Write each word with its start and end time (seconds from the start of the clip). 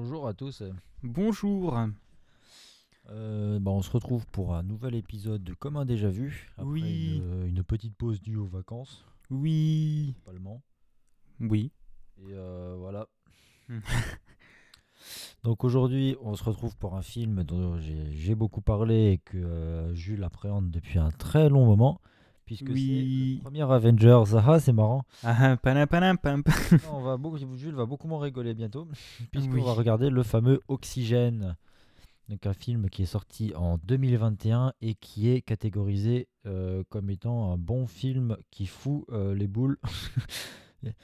Bonjour 0.00 0.28
à 0.28 0.32
tous. 0.32 0.62
Bonjour. 1.02 1.76
Euh, 3.10 3.58
bah, 3.58 3.72
on 3.72 3.82
se 3.82 3.90
retrouve 3.90 4.24
pour 4.28 4.54
un 4.54 4.62
nouvel 4.62 4.94
épisode 4.94 5.42
de 5.42 5.54
Comme 5.54 5.76
un 5.76 5.84
déjà 5.84 6.08
vu. 6.08 6.52
Après 6.56 6.70
Oui. 6.70 7.16
Une, 7.16 7.46
une 7.48 7.64
petite 7.64 7.96
pause 7.96 8.20
due 8.22 8.36
aux 8.36 8.46
vacances, 8.46 9.04
Oui. 9.28 10.14
principalement. 10.22 10.62
Oui. 11.40 11.72
Et 12.20 12.32
euh, 12.32 12.76
voilà. 12.78 13.08
Hmm. 13.68 13.80
Donc 15.42 15.64
aujourd'hui, 15.64 16.14
on 16.22 16.36
se 16.36 16.44
retrouve 16.44 16.76
pour 16.76 16.94
un 16.94 17.02
film 17.02 17.42
dont 17.42 17.76
j'ai 17.80 18.12
j'ai 18.12 18.36
beaucoup 18.36 18.60
parlé 18.60 19.10
et 19.14 19.18
que 19.18 19.36
euh, 19.36 19.92
Jules 19.96 20.22
appréhende 20.22 20.70
depuis 20.70 21.00
un 21.00 21.10
très 21.10 21.48
long 21.48 21.66
moment. 21.66 22.00
Puisque 22.48 22.70
Oui. 22.70 23.34
c'est 23.34 23.36
le 23.36 23.42
premier 23.42 23.70
Avengers. 23.70 24.24
Ah, 24.46 24.58
c'est 24.58 24.72
marrant. 24.72 25.04
Ah, 25.22 25.56
panam, 25.58 25.86
panam. 25.86 26.16
Non, 26.72 26.78
on 26.94 27.02
va 27.02 27.18
beaucoup, 27.18 27.36
Jules 27.56 27.74
va 27.74 27.84
beaucoup 27.84 28.08
moins 28.08 28.20
rigoler 28.22 28.54
bientôt, 28.54 28.88
puisqu'on 29.32 29.52
Oui. 29.52 29.62
va 29.62 29.72
regarder 29.74 30.08
le 30.08 30.22
fameux 30.22 30.60
Oxygène. 30.68 31.56
Donc 32.30 32.46
un 32.46 32.54
film 32.54 32.88
qui 32.88 33.02
est 33.02 33.06
sorti 33.06 33.52
en 33.54 33.76
2021 33.84 34.72
et 34.80 34.94
qui 34.94 35.28
est 35.28 35.42
catégorisé 35.42 36.28
euh, 36.46 36.82
comme 36.88 37.10
étant 37.10 37.52
un 37.52 37.58
bon 37.58 37.86
film 37.86 38.36
qui 38.50 38.66
fout 38.66 39.04
euh, 39.10 39.34
les 39.34 39.46
boules. 39.46 39.78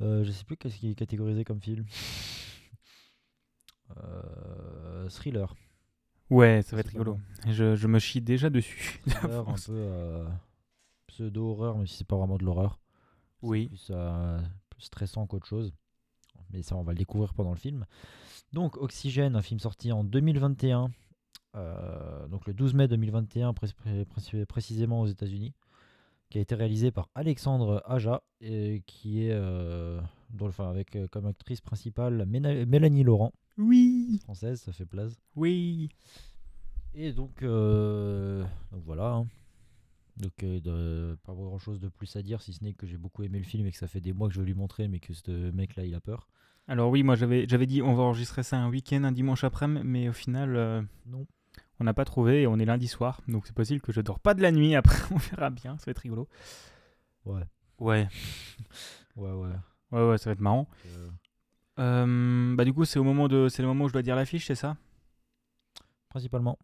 Euh, 0.00 0.24
je 0.24 0.32
sais 0.32 0.42
plus 0.42 0.56
qu'est-ce 0.56 0.78
qui 0.78 0.90
est 0.90 0.94
catégorisé 0.96 1.44
comme 1.44 1.60
film. 1.60 1.84
Euh, 3.96 5.08
thriller. 5.08 5.54
Ouais, 6.28 6.62
ça 6.62 6.74
va 6.74 6.80
être 6.80 6.88
rigolo. 6.88 7.18
Je, 7.48 7.76
je 7.76 7.86
me 7.86 8.00
chie 8.00 8.20
déjà 8.20 8.50
dessus. 8.50 9.00
Thriller, 9.06 9.48
un 9.48 9.54
peu 9.54 10.24
pseudo-horreur, 11.06 11.76
même 11.76 11.86
si 11.86 11.96
c'est 11.96 12.06
pas 12.06 12.16
vraiment 12.16 12.36
de 12.38 12.44
l'horreur. 12.44 12.78
Oui. 13.42 13.66
plus, 13.68 13.88
euh, 13.90 14.40
plus 14.70 14.82
stressant 14.82 15.26
qu'autre 15.26 15.46
chose. 15.46 15.72
Mais 16.52 16.62
ça, 16.62 16.76
on 16.76 16.82
va 16.82 16.92
le 16.92 16.98
découvrir 16.98 17.34
pendant 17.34 17.50
le 17.50 17.56
film. 17.56 17.86
Donc, 18.52 18.76
Oxygène, 18.76 19.34
un 19.36 19.42
film 19.42 19.58
sorti 19.60 19.90
en 19.92 20.04
2021. 20.04 20.90
euh, 21.54 22.26
donc 22.28 22.46
le 22.46 22.54
12 22.54 22.72
mai 22.74 22.88
2021, 22.88 23.52
pré- 23.52 23.68
pré- 23.76 24.04
pré- 24.06 24.46
précisément 24.46 25.00
aux 25.02 25.06
États-Unis, 25.06 25.52
qui 26.30 26.38
a 26.38 26.40
été 26.40 26.54
réalisé 26.54 26.90
par 26.90 27.08
Alexandre 27.14 27.82
Aja, 27.84 28.22
et 28.40 28.82
qui 28.86 29.24
est 29.24 29.32
euh, 29.32 30.00
enfin, 30.40 30.70
avec 30.70 30.96
euh, 30.96 31.06
comme 31.08 31.26
actrice 31.26 31.60
principale 31.60 32.24
Mélanie 32.26 33.02
Laurent, 33.04 33.32
Oui. 33.58 34.18
française, 34.22 34.60
ça 34.62 34.72
fait 34.72 34.86
place. 34.86 35.20
Oui. 35.36 35.88
Et 36.94 37.12
donc, 37.12 37.42
donc 37.42 38.82
voilà. 38.84 39.08
hein. 39.12 39.26
Donc, 40.18 40.42
euh, 40.42 40.60
de- 40.60 41.16
pas 41.24 41.32
grand 41.32 41.58
chose 41.58 41.80
de 41.80 41.88
plus 41.88 42.14
à 42.16 42.22
dire, 42.22 42.42
si 42.42 42.52
ce 42.52 42.62
n'est 42.62 42.74
que 42.74 42.86
j'ai 42.86 42.98
beaucoup 42.98 43.22
aimé 43.22 43.38
le 43.38 43.44
film 43.44 43.66
et 43.66 43.72
que 43.72 43.78
ça 43.78 43.88
fait 43.88 44.00
des 44.00 44.12
mois 44.12 44.28
que 44.28 44.34
je 44.34 44.40
veux 44.40 44.46
lui 44.46 44.54
montrer, 44.54 44.86
mais 44.88 45.00
que 45.00 45.14
ce 45.14 45.50
mec-là, 45.50 45.84
il 45.84 45.94
a 45.94 46.00
peur. 46.00 46.28
Alors 46.68 46.90
oui, 46.90 47.02
moi 47.02 47.16
j'avais 47.16 47.66
dit 47.66 47.82
on 47.82 47.94
va 47.94 48.04
enregistrer 48.04 48.42
ça 48.44 48.56
un 48.56 48.68
week-end, 48.70 49.02
un 49.02 49.10
dimanche 49.10 49.42
après-midi, 49.42 49.84
mais 49.84 50.08
au 50.08 50.12
final 50.12 50.54
euh, 50.54 50.80
Non. 51.06 51.26
on 51.80 51.84
n'a 51.84 51.92
pas 51.92 52.04
trouvé 52.04 52.42
et 52.42 52.46
on 52.46 52.56
est 52.60 52.64
lundi 52.64 52.86
soir, 52.86 53.20
donc 53.26 53.46
c'est 53.48 53.54
possible 53.54 53.80
que 53.80 53.90
je 53.90 54.00
dors 54.00 54.20
pas 54.20 54.32
de 54.34 54.42
la 54.42 54.52
nuit. 54.52 54.76
Après 54.76 54.94
on 55.12 55.16
verra 55.16 55.50
bien, 55.50 55.76
ça 55.78 55.86
va 55.86 55.90
être 55.90 55.98
rigolo. 55.98 56.28
Ouais. 57.24 57.42
Ouais. 57.80 58.08
Ouais, 59.16 59.30
ouais. 59.32 59.48
Ouais 59.90 60.08
ouais, 60.08 60.18
ça 60.18 60.30
va 60.30 60.34
être 60.34 60.40
marrant. 60.40 60.68
Euh, 60.86 61.08
Euh, 61.80 62.54
bah 62.54 62.64
du 62.64 62.72
coup 62.72 62.84
c'est 62.84 62.98
au 63.00 63.04
moment 63.04 63.26
de 63.28 63.48
c'est 63.48 63.62
le 63.62 63.68
moment 63.68 63.84
où 63.84 63.88
je 63.88 63.92
dois 63.92 64.02
dire 64.02 64.14
l'affiche, 64.16 64.46
c'est 64.46 64.54
ça? 64.54 64.76
Principalement. 66.10 66.58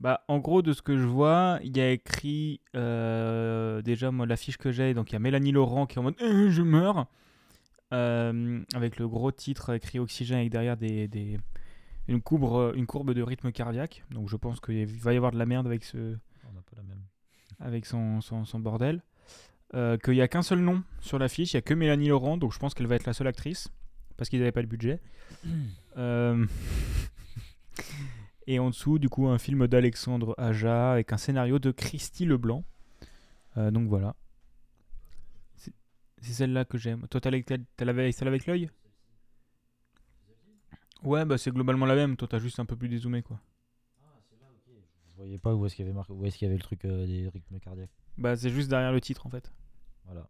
Bah, 0.00 0.24
en 0.28 0.38
gros, 0.38 0.62
de 0.62 0.72
ce 0.72 0.80
que 0.82 0.96
je 0.96 1.04
vois, 1.04 1.58
il 1.64 1.76
y 1.76 1.80
a 1.80 1.90
écrit 1.90 2.60
euh, 2.76 3.82
déjà 3.82 4.10
moi 4.12 4.26
l'affiche 4.26 4.56
que 4.56 4.70
j'ai, 4.70 4.94
donc 4.94 5.10
il 5.10 5.14
y 5.14 5.16
a 5.16 5.18
Mélanie 5.18 5.50
Laurent 5.52 5.86
qui 5.86 5.96
est 5.96 5.98
en 5.98 6.04
mode 6.04 6.14
Euh, 6.22 6.50
je 6.50 6.62
meurs 6.62 7.06
Euh, 7.94 8.62
avec 8.74 8.98
le 8.98 9.08
gros 9.08 9.32
titre 9.32 9.72
écrit 9.74 9.98
oxygène 9.98 10.38
avec 10.40 10.50
derrière 10.52 10.76
des, 10.76 11.08
des- 11.08 11.38
une 12.06 12.20
courbe 12.20 12.74
une 12.76 12.86
courbe 12.86 13.12
de 13.14 13.22
rythme 13.22 13.50
cardiaque. 13.50 14.04
Donc 14.10 14.28
je 14.28 14.36
pense 14.36 14.60
qu'il 14.60 14.86
va 14.86 15.14
y 15.14 15.16
avoir 15.16 15.32
de 15.32 15.38
la 15.38 15.46
merde 15.46 15.66
avec 15.66 15.84
ce 15.84 15.96
On 15.96 16.52
n'a 16.52 16.60
pas 16.60 16.76
la 16.76 16.82
même. 16.82 17.02
avec 17.60 17.86
son, 17.86 18.20
son, 18.20 18.44
son 18.44 18.60
bordel. 18.60 19.02
Euh, 19.74 19.96
qu'il 19.98 20.14
n'y 20.14 20.20
a 20.22 20.28
qu'un 20.28 20.42
seul 20.42 20.60
nom 20.60 20.82
sur 21.00 21.18
l'affiche, 21.18 21.52
il 21.52 21.56
n'y 21.56 21.58
a 21.58 21.62
que 21.62 21.74
Mélanie 21.74 22.08
Laurent, 22.08 22.36
donc 22.38 22.52
je 22.52 22.58
pense 22.58 22.72
qu'elle 22.74 22.86
va 22.86 22.94
être 22.96 23.04
la 23.06 23.12
seule 23.14 23.26
actrice 23.26 23.68
parce 24.16 24.28
qu'ils 24.30 24.38
n'avaient 24.38 24.52
pas 24.52 24.62
le 24.62 24.68
budget. 24.68 25.00
Euh, 25.96 26.46
Et 28.50 28.58
en 28.58 28.70
dessous, 28.70 28.98
du 28.98 29.10
coup, 29.10 29.28
un 29.28 29.36
film 29.36 29.66
d'Alexandre 29.66 30.34
Aja 30.38 30.92
avec 30.92 31.12
un 31.12 31.18
scénario 31.18 31.58
de 31.58 31.70
Christy 31.70 32.24
Leblanc. 32.24 32.64
Euh, 33.58 33.70
donc 33.70 33.90
voilà. 33.90 34.16
C'est 35.54 35.74
c'est 36.22 36.32
celle-là 36.32 36.64
que 36.64 36.78
j'aime. 36.78 37.06
Toi, 37.08 37.20
t'as 37.20 37.30
celle 37.30 38.28
avec 38.28 38.46
l'œil? 38.46 38.70
Ouais, 41.02 41.26
bah 41.26 41.36
c'est 41.36 41.50
globalement 41.50 41.84
la 41.84 41.94
même. 41.94 42.16
Toi, 42.16 42.26
t'as 42.26 42.38
juste 42.38 42.58
un 42.58 42.64
peu 42.64 42.74
plus 42.74 42.88
dézoomé, 42.88 43.22
quoi. 43.22 43.38
Je 45.10 45.16
voyais 45.16 45.38
pas 45.38 45.54
où 45.54 45.66
est-ce 45.66 45.76
qu'il 45.76 45.84
y 45.84 45.88
avait 45.88 45.94
marqué, 45.94 46.14
où 46.14 46.24
est-ce 46.24 46.38
qu'il 46.38 46.46
y 46.46 46.48
avait 46.48 46.56
le 46.56 46.62
truc 46.62 46.86
euh, 46.86 47.04
des 47.04 47.28
rythmes 47.28 47.58
cardiaques. 47.60 47.90
Bah 48.16 48.34
c'est 48.34 48.50
juste 48.50 48.70
derrière 48.70 48.92
le 48.92 49.00
titre, 49.02 49.26
en 49.26 49.30
fait. 49.30 49.52
Voilà. 50.06 50.26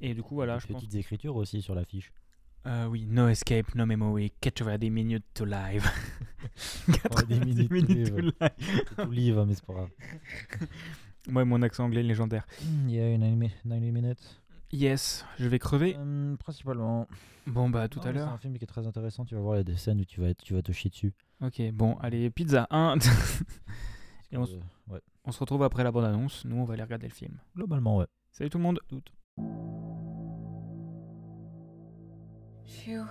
Et 0.00 0.12
du 0.14 0.24
coup, 0.24 0.34
voilà, 0.34 0.54
Des 0.56 0.60
je 0.62 0.66
pense. 0.66 0.82
petites 0.82 0.96
écritures 0.96 1.36
aussi 1.36 1.62
sur 1.62 1.76
l'affiche. 1.76 2.12
Euh, 2.66 2.86
oui, 2.86 3.06
no 3.08 3.28
escape, 3.28 3.74
no 3.74 3.84
memory, 3.86 4.32
90 4.40 4.90
minutes 4.90 5.24
to 5.34 5.44
live. 5.44 5.84
90 6.86 7.68
minutes 7.68 7.68
to 7.68 8.14
to 8.14 8.16
live. 8.20 8.32
live. 8.40 8.84
Tout 8.96 9.10
livre, 9.10 9.44
mais 9.46 9.54
c'est 9.54 9.64
pas 9.66 9.72
grave. 9.74 9.90
Ouais, 11.32 11.44
mon 11.44 11.62
accent 11.62 11.84
anglais 11.84 12.02
légendaire. 12.02 12.44
Il 12.88 12.90
y 12.90 12.98
a 13.00 13.08
une 13.12 13.20
90 13.62 13.92
minutes. 13.92 14.42
Yes, 14.72 15.24
je 15.38 15.46
vais 15.46 15.60
crever. 15.60 15.94
Euh, 15.96 16.34
principalement. 16.36 17.06
Bon, 17.46 17.70
bah 17.70 17.86
tout 17.88 18.00
Non, 18.00 18.06
à 18.06 18.08
mais 18.08 18.12
C'est 18.18 18.24
l'heure. 18.24 18.32
un 18.32 18.38
film 18.38 18.58
qui 18.58 18.64
est 18.64 18.66
très 18.66 18.88
intéressant. 18.88 19.24
Tu 19.24 19.36
vas 19.36 19.40
voir, 19.40 19.54
il 19.54 19.58
y 19.58 19.60
a 19.60 19.64
des 19.64 19.76
scènes 19.76 20.00
où 20.00 20.04
tu 20.04 20.20
vas, 20.20 20.30
être- 20.30 20.42
tu 20.42 20.54
vas 20.54 20.62
te 20.62 20.72
chier 20.72 20.90
dessus. 20.90 21.12
Ok, 21.40 21.62
bon, 21.72 21.94
allez, 22.00 22.28
pizza 22.30 22.66
1. 22.70 22.98
Parce 22.98 23.42
Et 24.32 24.36
on 24.36 24.42
euh, 24.42 24.60
ouais. 24.88 25.00
on 25.24 25.30
se 25.30 25.38
retrouve 25.38 25.62
après 25.62 25.84
la 25.84 25.92
bande-annonce. 25.92 26.44
Nous, 26.44 26.56
on 26.56 26.64
va 26.64 26.74
aller 26.74 26.82
regarder 26.82 27.06
le 27.06 27.14
film. 27.14 27.38
Globalement, 27.54 27.98
ouais. 27.98 28.06
Salut 28.32 28.50
tout 28.50 28.58
le 28.58 28.64
monde. 28.64 28.80
Phew. 32.66 33.04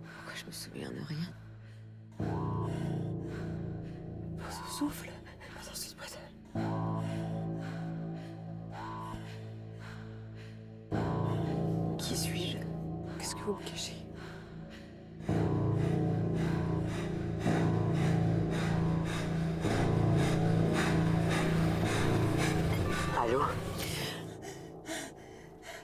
Pourquoi 0.00 0.34
je 0.34 0.46
me 0.46 0.50
souviens 0.50 0.90
de 0.90 1.00
rien? 1.06 1.28
Ce 4.48 4.78
souffle 4.78 5.10
dans 5.66 5.74
cette 5.74 5.96
boîte. 5.96 6.18
Qui 11.98 12.16
suis-je? 12.16 12.58
Qu'est-ce 13.18 13.34
que 13.34 13.40
vous 13.40 13.54
me 13.54 13.64
cachez? 13.64 14.05
Allô 23.26 23.42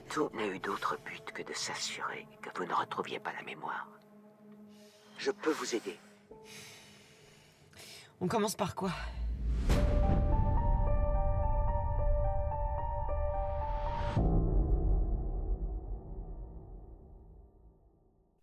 Tout 0.09 0.29
n'a 0.33 0.47
eu 0.47 0.59
d'autre 0.59 0.97
but 1.05 1.23
que 1.33 1.43
de 1.43 1.53
s'assurer 1.53 2.25
que 2.41 2.49
vous 2.57 2.65
ne 2.65 2.73
retrouviez 2.73 3.19
pas 3.19 3.33
la 3.33 3.43
mémoire. 3.43 3.87
Je 5.17 5.31
peux 5.31 5.51
vous 5.51 5.75
aider. 5.75 5.97
On 8.21 8.27
commence 8.27 8.55
par 8.55 8.75
quoi? 8.75 8.91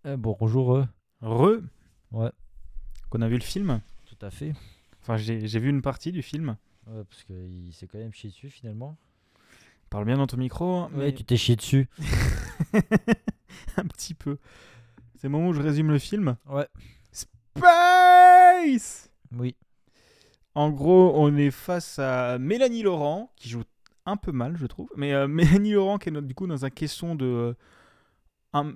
Eh, 0.05 0.17
bonjour. 0.17 0.77
euh. 0.77 0.85
Re. 1.23 1.61
Ouais. 2.13 2.31
Qu'on 3.11 3.21
a 3.23 3.29
vu 3.29 3.37
le 3.37 3.43
film? 3.43 3.81
Tout 4.07 4.25
à 4.25 4.31
fait. 4.31 4.53
Enfin, 5.03 5.17
j'ai 5.17 5.47
j'ai 5.47 5.59
vu 5.59 5.69
une 5.69 5.83
partie 5.83 6.13
du 6.13 6.23
film. 6.23 6.57
Ouais, 6.91 7.05
parce 7.05 7.23
qu'il 7.25 7.73
s'est 7.73 7.87
quand 7.87 7.99
même 7.99 8.13
chié 8.13 8.31
dessus 8.31 8.51
finalement. 8.51 8.97
Parle 9.91 10.05
bien 10.07 10.17
dans 10.17 10.27
ton 10.27 10.37
micro. 10.37 10.65
hein, 10.83 10.91
Ouais, 10.95 11.07
mais- 11.07 11.15
tu 11.15 11.25
t'es 11.25 11.37
chié 11.37 11.57
dessus. 11.57 11.89
un 13.77 13.85
petit 13.87 14.15
peu. 14.15 14.39
C'est 15.17 15.25
le 15.27 15.31
moment 15.31 15.49
où 15.49 15.53
je 15.53 15.61
résume 15.63 15.91
le 15.91 15.99
film. 15.99 16.37
Ouais. 16.49 16.67
Space 17.13 19.11
Oui. 19.37 19.55
En 20.55 20.71
gros, 20.71 21.13
on 21.17 21.37
est 21.37 21.51
face 21.51 21.99
à 21.99 22.39
Mélanie 22.39 22.83
Laurent, 22.83 23.33
qui 23.37 23.49
joue 23.49 23.63
un 24.07 24.17
peu 24.17 24.33
mal, 24.33 24.57
je 24.57 24.67
trouve. 24.67 24.89
Mais 24.97 25.13
euh, 25.13 25.29
Mélanie 25.29 25.73
Laurent, 25.73 25.99
qui 25.99 26.09
est 26.09 26.21
du 26.23 26.35
coup 26.35 26.47
dans 26.47 26.65
un 26.65 26.71
caisson 26.71 27.15
de 27.15 27.25
euh, 27.27 27.55
un- 28.53 28.73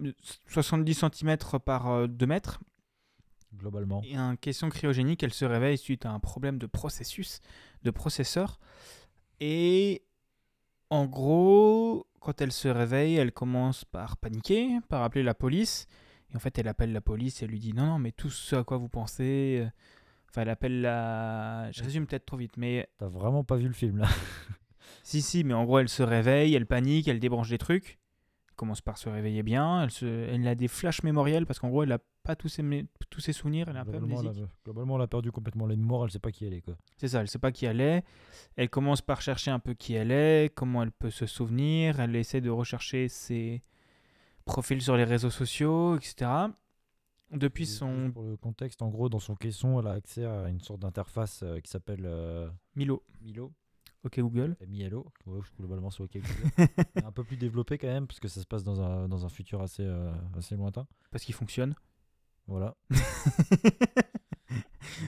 70 0.48 0.94
cm 1.12 1.36
par 1.64 1.90
euh, 1.90 2.06
2 2.06 2.26
mètres, 2.26 2.60
Globalement. 3.58 4.02
et 4.04 4.16
un 4.16 4.36
caisson 4.36 4.68
cryogénique, 4.68 5.22
elle 5.22 5.32
se 5.32 5.44
réveille 5.44 5.78
suite 5.78 6.06
à 6.06 6.10
un 6.10 6.20
problème 6.20 6.58
de 6.58 6.66
processus, 6.66 7.40
de 7.82 7.90
processeur. 7.90 8.58
Et 9.40 10.02
en 10.90 11.06
gros, 11.06 12.06
quand 12.20 12.40
elle 12.40 12.52
se 12.52 12.68
réveille, 12.68 13.16
elle 13.16 13.32
commence 13.32 13.84
par 13.84 14.16
paniquer, 14.16 14.78
par 14.88 15.02
appeler 15.02 15.22
la 15.24 15.34
police. 15.34 15.86
Et 16.32 16.36
en 16.36 16.38
fait, 16.38 16.58
elle 16.58 16.68
appelle 16.68 16.92
la 16.92 17.00
police 17.00 17.40
et 17.42 17.44
elle 17.44 17.50
lui 17.50 17.58
dit 17.60 17.72
non, 17.72 17.86
non, 17.86 17.98
mais 17.98 18.12
tout 18.12 18.30
ce 18.30 18.56
à 18.56 18.64
quoi 18.64 18.76
vous 18.78 18.88
pensez. 18.88 19.60
euh, 19.64 19.68
Enfin, 20.30 20.42
elle 20.42 20.48
appelle 20.50 20.80
la. 20.80 21.70
Je 21.70 21.82
résume 21.84 22.06
peut-être 22.08 22.26
trop 22.26 22.36
vite, 22.36 22.56
mais 22.56 22.88
T'as 22.98 23.06
vraiment 23.06 23.44
pas 23.44 23.54
vu 23.56 23.68
le 23.68 23.72
film 23.74 23.98
là. 23.98 24.08
Si, 25.04 25.20
si, 25.22 25.44
mais 25.44 25.54
en 25.54 25.64
gros, 25.64 25.78
elle 25.78 25.88
se 25.88 26.02
réveille, 26.02 26.54
elle 26.54 26.66
panique, 26.66 27.08
elle 27.08 27.20
débranche 27.20 27.50
des 27.50 27.58
trucs. 27.58 27.98
Elle 28.54 28.56
commence 28.56 28.80
par 28.80 28.98
se 28.98 29.08
réveiller 29.08 29.42
bien. 29.42 29.82
Elle, 29.82 29.90
se... 29.90 30.06
elle 30.06 30.46
a 30.46 30.54
des 30.54 30.68
flashs 30.68 31.02
mémoriels 31.02 31.44
parce 31.44 31.58
qu'en 31.58 31.70
gros, 31.70 31.82
elle 31.82 31.90
a 31.90 31.98
pas 32.22 32.36
tous 32.36 32.48
ses, 32.48 32.62
mé- 32.62 32.86
tous 33.10 33.18
ses 33.20 33.32
souvenirs. 33.32 33.68
Elle 33.68 33.74
est 33.74 33.80
un 33.80 33.84
peu 33.84 33.90
Globalement, 33.98 34.20
elle 34.20 34.28
a, 34.28 34.48
globalement, 34.64 34.96
elle 34.96 35.02
a 35.02 35.06
perdu 35.08 35.32
complètement 35.32 35.66
les 35.66 35.74
mémoires, 35.74 36.04
elle 36.04 36.12
sait 36.12 36.20
pas 36.20 36.30
qui 36.30 36.44
elle 36.46 36.54
est. 36.54 36.62
C'est 36.96 37.08
ça, 37.08 37.20
elle 37.20 37.26
sait 37.26 37.40
pas 37.40 37.50
qui 37.50 37.66
elle 37.66 37.80
est. 37.80 38.04
Elle 38.54 38.70
commence 38.70 39.02
par 39.02 39.20
chercher 39.22 39.50
un 39.50 39.58
peu 39.58 39.74
qui 39.74 39.94
elle 39.94 40.12
est, 40.12 40.54
comment 40.54 40.84
elle 40.84 40.92
peut 40.92 41.10
se 41.10 41.26
souvenir. 41.26 41.98
Elle 41.98 42.14
essaie 42.14 42.40
de 42.40 42.48
rechercher 42.48 43.08
ses 43.08 43.60
profils 44.44 44.80
sur 44.80 44.96
les 44.96 45.04
réseaux 45.04 45.30
sociaux, 45.30 45.96
etc. 45.96 46.30
Depuis 47.32 47.64
Et 47.64 47.66
son 47.66 48.12
Pour 48.12 48.22
le 48.22 48.36
contexte, 48.36 48.82
en 48.82 48.88
gros, 48.88 49.08
dans 49.08 49.18
son 49.18 49.34
caisson, 49.34 49.80
elle 49.80 49.88
a 49.88 49.92
accès 49.94 50.24
à 50.24 50.48
une 50.48 50.60
sorte 50.60 50.78
d'interface 50.80 51.42
euh, 51.42 51.58
qui 51.58 51.68
s'appelle 51.70 52.04
euh, 52.04 52.48
Milo, 52.76 53.02
Milo. 53.20 53.50
Ok 54.04 54.20
Google. 54.20 54.56
M-I-L-O, 54.60 55.12
ouais, 55.26 55.40
globalement 55.58 55.90
c'est 55.90 56.02
OK. 56.02 56.18
Mais 56.58 56.68
un 57.04 57.12
peu 57.12 57.24
plus 57.24 57.36
développé 57.36 57.78
quand 57.78 57.88
même, 57.88 58.06
parce 58.06 58.20
que 58.20 58.28
ça 58.28 58.40
se 58.40 58.46
passe 58.46 58.64
dans 58.64 58.80
un, 58.80 59.08
dans 59.08 59.24
un 59.24 59.28
futur 59.28 59.62
assez, 59.62 59.84
euh, 59.84 60.12
assez 60.36 60.56
lointain. 60.56 60.86
Parce 61.10 61.24
qu'il 61.24 61.34
fonctionne. 61.34 61.74
Voilà. 62.46 62.76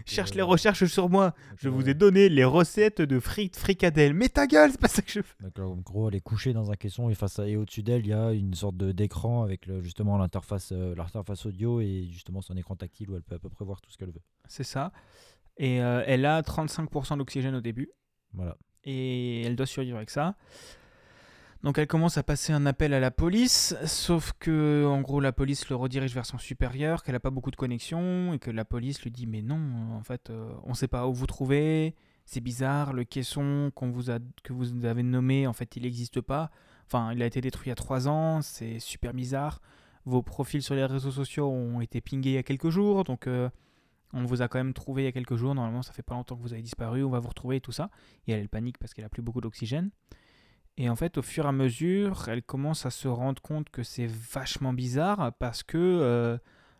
Cherche 0.04 0.32
euh, 0.32 0.36
les 0.36 0.42
recherches 0.42 0.84
sur 0.86 1.08
moi. 1.08 1.34
Je 1.56 1.68
euh, 1.68 1.70
vous 1.70 1.88
ai 1.88 1.94
donné 1.94 2.28
les 2.28 2.44
recettes 2.44 3.00
de 3.00 3.20
frites 3.20 3.56
fricadelles. 3.56 4.14
Mais 4.14 4.28
ta 4.28 4.46
gueule, 4.46 4.70
c'est 4.70 4.80
pas 4.80 4.88
ça 4.88 5.02
que 5.02 5.10
je 5.10 5.20
fais. 5.20 5.34
donc, 5.42 5.58
en 5.58 5.76
gros, 5.76 6.08
elle 6.08 6.16
est 6.16 6.20
couchée 6.20 6.52
dans 6.52 6.70
un 6.70 6.74
caisson 6.76 7.10
et, 7.10 7.14
face 7.14 7.38
à, 7.38 7.46
et 7.46 7.56
au-dessus 7.56 7.82
d'elle, 7.82 8.02
il 8.06 8.08
y 8.08 8.12
a 8.12 8.32
une 8.32 8.54
sorte 8.54 8.76
de- 8.76 8.92
d'écran 8.92 9.42
avec 9.42 9.66
le, 9.66 9.82
justement 9.82 10.16
l'interface 10.18 10.72
euh, 10.72 10.94
l'interface 10.94 11.46
audio 11.46 11.80
et 11.80 12.08
justement 12.10 12.40
son 12.40 12.56
écran 12.56 12.76
tactile 12.76 13.10
où 13.10 13.16
elle 13.16 13.22
peut 13.22 13.36
à 13.36 13.38
peu 13.38 13.50
près 13.50 13.64
voir 13.64 13.80
tout 13.80 13.90
ce 13.90 13.98
qu'elle 13.98 14.10
veut. 14.10 14.22
C'est 14.48 14.64
ça. 14.64 14.92
Et 15.58 15.82
euh, 15.82 16.02
elle 16.06 16.26
a 16.26 16.42
35% 16.42 17.18
d'oxygène 17.18 17.54
au 17.54 17.60
début. 17.60 17.90
Voilà. 18.32 18.56
Et 18.86 19.42
elle 19.42 19.56
doit 19.56 19.66
survivre 19.66 19.96
avec 19.96 20.10
ça. 20.10 20.36
Donc 21.62 21.78
elle 21.78 21.86
commence 21.86 22.16
à 22.16 22.22
passer 22.22 22.52
un 22.52 22.64
appel 22.64 22.94
à 22.94 23.00
la 23.00 23.10
police, 23.10 23.74
sauf 23.86 24.32
que 24.38 24.86
en 24.86 25.00
gros 25.00 25.20
la 25.20 25.32
police 25.32 25.68
le 25.68 25.74
redirige 25.74 26.14
vers 26.14 26.26
son 26.26 26.38
supérieur, 26.38 27.02
qu'elle 27.02 27.14
n'a 27.14 27.20
pas 27.20 27.30
beaucoup 27.30 27.50
de 27.50 27.56
connexion 27.56 28.32
et 28.34 28.38
que 28.38 28.50
la 28.50 28.64
police 28.64 29.02
lui 29.02 29.10
dit 29.10 29.26
mais 29.26 29.42
non, 29.42 29.60
en 29.96 30.02
fait 30.02 30.30
euh, 30.30 30.52
on 30.64 30.74
sait 30.74 30.86
pas 30.86 31.08
où 31.08 31.12
vous 31.12 31.26
trouvez, 31.26 31.96
c'est 32.24 32.40
bizarre, 32.40 32.92
le 32.92 33.04
caisson 33.04 33.72
vous 33.80 34.10
a, 34.10 34.18
que 34.44 34.52
vous 34.52 34.84
avez 34.84 35.02
nommé 35.02 35.46
en 35.46 35.52
fait 35.52 35.74
il 35.76 35.82
n'existe 35.82 36.20
pas, 36.20 36.50
enfin 36.86 37.12
il 37.12 37.22
a 37.22 37.26
été 37.26 37.40
détruit 37.40 37.66
il 37.66 37.70
y 37.70 37.72
a 37.72 37.76
trois 37.76 38.06
ans, 38.06 38.42
c'est 38.42 38.78
super 38.78 39.12
bizarre. 39.12 39.60
Vos 40.04 40.22
profils 40.22 40.62
sur 40.62 40.76
les 40.76 40.84
réseaux 40.84 41.10
sociaux 41.10 41.48
ont 41.48 41.80
été 41.80 42.00
pingés 42.00 42.30
il 42.30 42.34
y 42.34 42.38
a 42.38 42.44
quelques 42.44 42.70
jours, 42.70 43.02
donc 43.02 43.26
euh, 43.26 43.48
on 44.12 44.24
vous 44.24 44.42
a 44.42 44.48
quand 44.48 44.58
même 44.58 44.74
trouvé 44.74 45.02
il 45.02 45.04
y 45.06 45.08
a 45.08 45.12
quelques 45.12 45.36
jours. 45.36 45.54
Normalement, 45.54 45.82
ça 45.82 45.92
fait 45.92 46.02
pas 46.02 46.14
longtemps 46.14 46.36
que 46.36 46.42
vous 46.42 46.52
avez 46.52 46.62
disparu. 46.62 47.04
On 47.04 47.10
va 47.10 47.20
vous 47.20 47.28
retrouver 47.28 47.56
et 47.56 47.60
tout 47.60 47.72
ça. 47.72 47.90
Et 48.26 48.32
elle, 48.32 48.40
elle 48.40 48.48
panique 48.48 48.78
parce 48.78 48.94
qu'elle 48.94 49.04
a 49.04 49.08
plus 49.08 49.22
beaucoup 49.22 49.40
d'oxygène. 49.40 49.90
Et 50.78 50.88
en 50.90 50.96
fait, 50.96 51.16
au 51.16 51.22
fur 51.22 51.46
et 51.46 51.48
à 51.48 51.52
mesure, 51.52 52.28
elle 52.28 52.42
commence 52.42 52.84
à 52.84 52.90
se 52.90 53.08
rendre 53.08 53.40
compte 53.40 53.70
que 53.70 53.82
c'est 53.82 54.06
vachement 54.06 54.72
bizarre 54.72 55.32
parce 55.38 55.62
que 55.62 55.78
euh, 55.78 56.36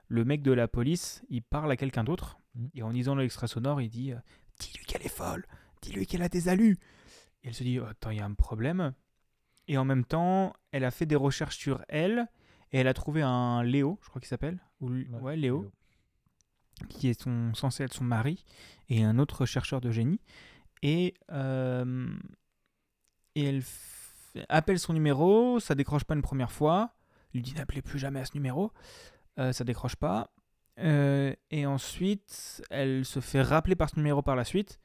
le 0.09 0.25
mec 0.25 0.43
de 0.43 0.53
la 0.53 0.69
police, 0.69 1.25
il 1.31 1.43
parle 1.43 1.71
à 1.71 1.77
quelqu'un 1.77 2.05
d'autre. 2.05 2.39
Mm. 2.55 2.67
Et 2.75 2.83
en 2.83 2.93
disant 2.93 3.15
l'extrait 3.15 3.49
sonore, 3.49 3.81
il 3.81 3.89
dit 3.89 4.13
euh, 4.13 4.19
Dis-lui 4.59 4.85
qu'elle 4.85 5.03
est 5.03 5.09
folle. 5.09 5.47
Dis-lui 5.81 6.07
qu'elle 6.07 6.23
a 6.23 6.29
des 6.29 6.49
alus. 6.49 6.79
Et 7.43 7.49
elle 7.49 7.55
se 7.55 7.63
dit 7.63 7.79
Attends, 7.79 8.11
il 8.11 8.19
y 8.19 8.21
a 8.21 8.27
un 8.27 8.35
problème. 8.35 8.93
Et 9.69 9.79
en 9.79 9.85
même 9.85 10.05
temps, 10.05 10.53
elle 10.73 10.85
a 10.85 10.91
fait 10.91 11.07
des 11.07 11.17
recherches 11.17 11.57
sur 11.57 11.83
elle. 11.89 12.29
Et 12.73 12.79
elle 12.79 12.89
a 12.89 12.95
trouvé 12.95 13.23
un 13.23 13.63
Léo, 13.63 13.99
je 14.03 14.09
crois 14.09 14.21
qu'il 14.21 14.29
s'appelle. 14.29 14.61
Ou, 14.81 14.91
ouais, 15.23 15.37
Léo 15.37 15.71
qui 16.89 17.09
est 17.09 17.21
son, 17.21 17.55
censé 17.55 17.85
être 17.85 17.95
son 17.95 18.05
mari, 18.05 18.45
et 18.89 19.03
un 19.05 19.19
autre 19.19 19.47
chercheur 19.47 19.81
de 19.81 19.91
génie. 19.91 20.21
Et, 20.83 21.15
euh, 21.33 22.09
elle 23.35 23.63
appelle 24.49 24.79
son 24.79 24.93
numéro, 24.93 25.61
ça 25.61 25.75
décroche 25.75 26.05
pas 26.05 26.15
une 26.15 26.23
première 26.23 26.53
fois, 26.53 26.91
lui 27.35 27.43
dit 27.43 27.55
n'appelez 27.55 27.83
plus 27.83 27.99
jamais 27.99 28.21
à 28.21 28.25
ce 28.25 28.35
numéro, 28.35 28.73
euh, 29.39 29.53
ça 29.53 29.65
décroche 29.65 29.97
pas. 29.97 30.31
Euh, 30.79 31.35
et 31.51 31.67
ensuite, 31.67 32.63
elle 32.71 33.05
se 33.05 33.21
fait 33.21 33.43
rappeler 33.43 33.77
par 33.77 33.91
ce 33.91 33.97
numéro 33.97 34.23
par 34.23 34.37
la 34.37 34.45
suite, 34.45 34.79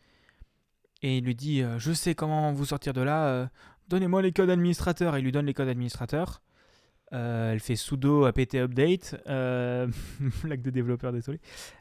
et 1.02 1.18
il 1.18 1.26
lui 1.26 1.36
dit 1.36 1.64
je 1.78 1.92
sais 1.94 2.14
comment 2.14 2.52
vous 2.54 2.66
sortir 2.66 2.94
de 2.94 3.02
là, 3.02 3.50
donnez-moi 3.88 4.22
les 4.22 4.32
codes 4.32 4.50
administrateurs. 4.50 5.16
Et 5.16 5.20
il 5.20 5.24
lui 5.24 5.32
donne 5.32 5.46
les 5.46 5.54
codes 5.54 5.68
administrateurs. 5.68 6.42
Euh, 7.14 7.52
elle 7.54 7.60
fait 7.60 7.76
sudo 7.76 8.24
apt 8.26 8.56
update, 8.56 9.16
euh, 9.28 9.88
blague 10.44 10.62
de 10.62 10.70
développeur, 10.70 11.12
désolé. 11.12 11.40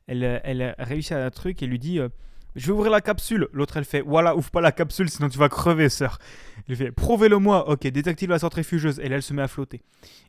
Elle, 0.08 0.24
euh, 0.24 0.40
elle 0.42 0.60
a 0.62 0.74
réussi 0.78 1.14
à 1.14 1.24
un 1.24 1.30
truc 1.30 1.62
et 1.62 1.66
lui 1.66 1.78
dit 1.78 2.00
euh, 2.00 2.08
Je 2.56 2.66
vais 2.66 2.72
ouvrir 2.72 2.90
la 2.90 3.00
capsule. 3.00 3.48
L'autre, 3.52 3.76
elle 3.76 3.84
fait 3.84 4.00
Voilà, 4.00 4.34
ouvre 4.34 4.50
pas 4.50 4.60
la 4.60 4.72
capsule, 4.72 5.08
sinon 5.08 5.28
tu 5.28 5.38
vas 5.38 5.48
crever, 5.48 5.88
sœur. 5.88 6.18
Il 6.66 6.74
fait 6.74 6.90
Prouvez-le 6.90 7.38
moi. 7.38 7.68
Ok, 7.70 7.86
désactive 7.86 8.30
la 8.30 8.40
centrifugeuse. 8.40 8.98
Et 8.98 9.08
là, 9.08 9.16
elle 9.16 9.22
se 9.22 9.32
met 9.32 9.42
à 9.42 9.46
flotter. 9.48 9.82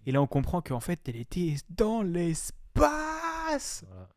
Et 0.06 0.12
là, 0.12 0.22
on 0.22 0.28
comprend 0.28 0.62
qu'en 0.62 0.80
fait, 0.80 1.00
elle 1.08 1.16
était 1.18 1.56
dans 1.72 2.04
l'espace. 2.04 3.84
Voilà. 3.88 4.08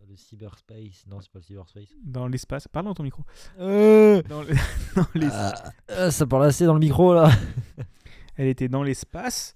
Dans 0.00 0.06
Le 0.10 0.16
cyberspace. 0.16 1.06
Non, 1.08 1.20
c'est 1.20 1.30
pas 1.30 1.38
le 1.38 1.44
cyberspace. 1.44 1.84
Dans 2.04 2.26
l'espace. 2.28 2.68
Parle 2.68 2.86
dans 2.86 2.94
ton 2.94 3.02
micro. 3.04 3.22
Euh, 3.60 4.20
Dans 4.28 4.42
le- 4.42 4.48
dans 4.96 5.06
les- 5.14 5.28
ah, 5.88 6.10
ça 6.10 6.26
parle 6.26 6.44
assez 6.46 6.64
dans 6.66 6.74
le 6.74 6.80
micro 6.80 7.14
là. 7.14 7.30
Elle 8.36 8.48
était 8.48 8.68
dans 8.68 8.82
l'espace. 8.82 9.54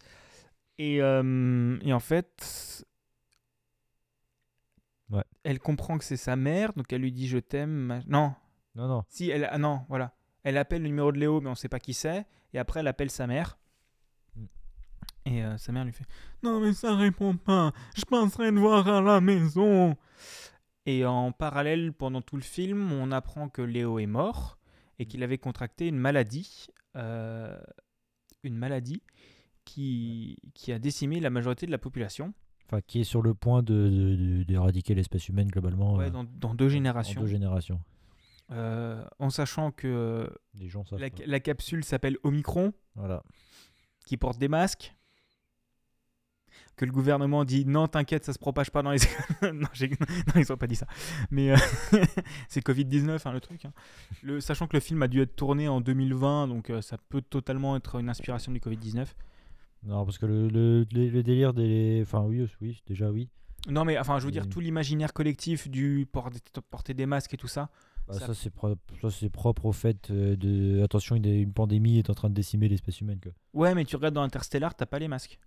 Et, 0.79 1.03
euh, 1.03 1.79
et 1.83 1.93
en 1.93 2.01
fait, 2.01 2.85
Ouais. 5.11 5.25
elle 5.43 5.59
comprend 5.59 5.97
que 5.99 6.05
c'est 6.05 6.17
sa 6.19 6.37
mère, 6.37 6.73
donc 6.75 6.93
elle 6.93 7.01
lui 7.01 7.13
dit 7.13 7.29
je 7.29 7.39
t'aime. 7.39 8.03
Non, 8.07 8.35
Non, 8.75 8.89
non. 8.89 9.05
si 9.09 9.31
elle, 9.31 9.49
ah 9.51 9.59
non, 9.59 9.83
voilà. 9.89 10.15
Elle 10.45 10.57
appelle 10.59 10.83
le 10.83 10.89
numéro 10.89 11.13
de 11.13 11.19
Léo, 11.19 11.41
mais 11.41 11.49
on 11.51 11.55
sait 11.55 11.69
pas 11.69 11.81
qui 11.81 11.95
c'est. 11.95 12.27
Et 12.53 12.59
après, 12.59 12.81
elle 12.81 12.87
appelle 12.89 13.11
sa 13.11 13.27
mère. 13.27 13.59
Mm. 14.37 14.45
Et 15.27 15.45
euh, 15.45 15.57
sa 15.59 15.73
mère 15.73 15.85
lui 15.85 15.93
fait 15.93 16.05
Non, 16.43 16.61
mais 16.61 16.73
ça 16.75 16.95
répond 16.95 17.37
pas. 17.37 17.73
Je 17.97 18.05
penserais 18.05 18.51
te 18.51 18.57
voir 18.59 18.87
à 18.89 19.01
la 19.01 19.21
maison. 19.21 19.97
Et 20.87 21.05
en 21.05 21.33
parallèle, 21.33 21.93
pendant 21.93 22.23
tout 22.23 22.37
le 22.37 22.43
film, 22.43 22.93
on 22.93 23.11
apprend 23.13 23.49
que 23.49 23.63
Léo 23.63 23.99
est 23.99 24.07
mort 24.07 24.59
et 24.99 25.07
qu'il 25.07 25.23
avait 25.23 25.39
contracté 25.39 25.89
une 25.89 25.99
maladie. 25.99 26.69
euh, 26.97 27.59
une 28.45 28.57
maladie 28.57 29.03
qui, 29.69 30.38
qui 30.55 30.73
a 30.73 30.79
décimé 30.79 31.20
la 31.20 31.31
majorité 31.31 31.67
de 31.67 31.70
la 31.70 31.79
population. 31.79 32.32
Enfin, 32.67 32.81
qui 32.87 33.00
est 33.00 33.05
sur 33.05 33.23
le 33.23 33.35
point 33.35 33.62
de, 33.62 33.75
de- 33.88 34.17
de- 34.17 34.43
d'éradiquer 34.44 34.94
l'espèce 34.94 35.29
humaine 35.29 35.49
globalement. 35.49 35.94
Ouais, 35.97 36.06
euh, 36.06 36.11
dans, 36.11 36.25
dans 36.25 36.55
deux 36.55 36.67
en 36.67 36.70
générations. 36.70 37.20
deux 37.20 37.26
générations. 37.26 37.81
Euh, 38.50 39.05
en 39.19 39.29
sachant 39.31 39.70
que 39.73 40.31
Les 40.55 40.69
gens 40.69 40.85
savent. 40.85 40.99
la, 41.26 41.41
capsule 41.41 41.85
s'appelle 41.85 42.17
Omicron. 42.23 42.73
Voilà. 42.94 43.23
qui 44.06 44.17
portent 44.17 44.38
des 44.38 44.49
masques. 44.49 44.94
Que 46.77 46.84
le 46.84 46.93
gouvernement 46.93 47.44
dit 47.44 47.65
non, 47.67 47.89
t'inquiète, 47.89 48.25
ça 48.25 48.32
se 48.32 48.39
propage 48.39 48.70
pas 48.70 48.82
dans 48.82 48.93
les. 48.93 48.98
non, 49.53 49.69
ils 50.37 50.53
ont 50.53 50.56
pas 50.56 50.67
dit 50.69 50.77
ça. 50.77 50.87
Mais 51.31 51.51
euh, 51.51 51.56
c'est 52.48 52.65
Covid-19, 52.65 53.20
hein, 53.25 53.32
le 53.32 53.41
truc. 53.41 53.65
hein. 53.65 53.72
Le, 54.22 54.41
sachant 54.41 54.67
que 54.69 54.77
le 54.77 54.81
film 54.81 55.03
a 55.03 55.08
dû 55.08 55.20
être 55.20 55.34
tourné 55.37 55.67
en 55.69 55.81
2020, 55.81 56.46
donc 56.48 56.70
euh, 56.70 56.81
ça 56.81 56.96
peut 57.08 57.20
totalement 57.22 57.77
être 57.77 57.98
une 57.98 58.08
inspiration 58.08 58.53
du 58.53 58.60
Covid-19. 58.60 59.06
Non, 59.85 60.05
parce 60.05 60.19
que 60.19 60.27
le, 60.27 60.49
le, 60.49 60.87
le- 60.93 61.08
le 61.08 61.23
délire 61.23 61.55
des. 61.55 62.01
Enfin, 62.03 62.23
oui, 62.23 62.47
oui, 62.61 62.82
déjà 62.87 63.11
oui. 63.11 63.29
Non, 63.69 63.85
mais 63.85 63.99
enfin, 63.99 64.19
je 64.19 64.25
veux 64.27 64.31
dire, 64.32 64.44
Et- 64.44 64.49
tout 64.49 64.61
l'imaginaire 64.61 65.13
collectif 65.13 65.69
du 65.69 66.06
port- 66.11 66.31
porter 66.70 66.94
des 66.94 67.06
masques 67.06 67.35
et 67.35 67.37
tout 67.37 67.49
ça. 67.49 67.70
Bah, 68.06 68.15
Ça- 68.15 68.27
ça, 68.27 68.35
c'est 68.35 68.51
pro- 68.51 68.77
propre 69.32 69.67
au 69.67 69.73
fait 69.73 70.11
euh, 70.11 70.37
de. 70.37 70.82
Attention, 70.82 71.15
une, 71.17 71.27
une 71.27 71.53
pandémie 71.53 71.99
est 71.99 72.08
en 72.11 72.15
train 72.15 72.31
de 72.31 72.35
décimer 72.35 72.69
l'espèce 72.69 73.01
humaine. 73.01 73.20
Quoi. 73.23 73.32
Ouais, 73.55 73.75
mais 73.75 73.85
tu 73.85 73.97
regardes 73.97 74.15
dans 74.15 74.23
Interstellar, 74.23 74.75
t'as 74.75 74.87
pas 74.87 74.99
les 74.99 75.08
masques. 75.08 75.39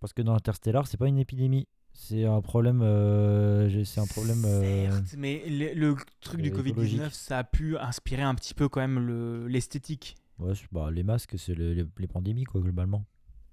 Parce 0.00 0.12
que 0.12 0.22
dans 0.22 0.34
Interstellar, 0.34 0.86
c'est 0.86 0.96
pas 0.98 1.08
une 1.08 1.18
épidémie. 1.18 1.66
C'est 1.92 2.26
un 2.26 2.42
problème. 2.42 2.82
euh, 2.82 3.84
c'est 3.84 4.00
un 4.00 4.06
problème. 4.06 4.44
euh, 4.44 4.90
Certes, 4.90 5.14
mais 5.16 5.42
le, 5.48 5.72
le 5.72 5.96
truc 6.20 6.42
du 6.42 6.50
euh, 6.50 6.54
Covid-19, 6.54 6.68
écologique. 6.70 7.02
ça 7.14 7.38
a 7.38 7.44
pu 7.44 7.78
inspirer 7.78 8.22
un 8.22 8.34
petit 8.34 8.52
peu 8.52 8.68
quand 8.68 8.80
même 8.80 8.98
le- 8.98 9.46
l'esthétique. 9.48 10.14
Ouais, 10.38 10.52
bah, 10.72 10.90
les 10.90 11.02
masques, 11.02 11.34
c'est 11.38 11.54
le- 11.54 11.72
les, 11.74 11.84
les 11.98 12.06
pandémies, 12.06 12.44
quoi, 12.44 12.60
globalement. 12.60 13.04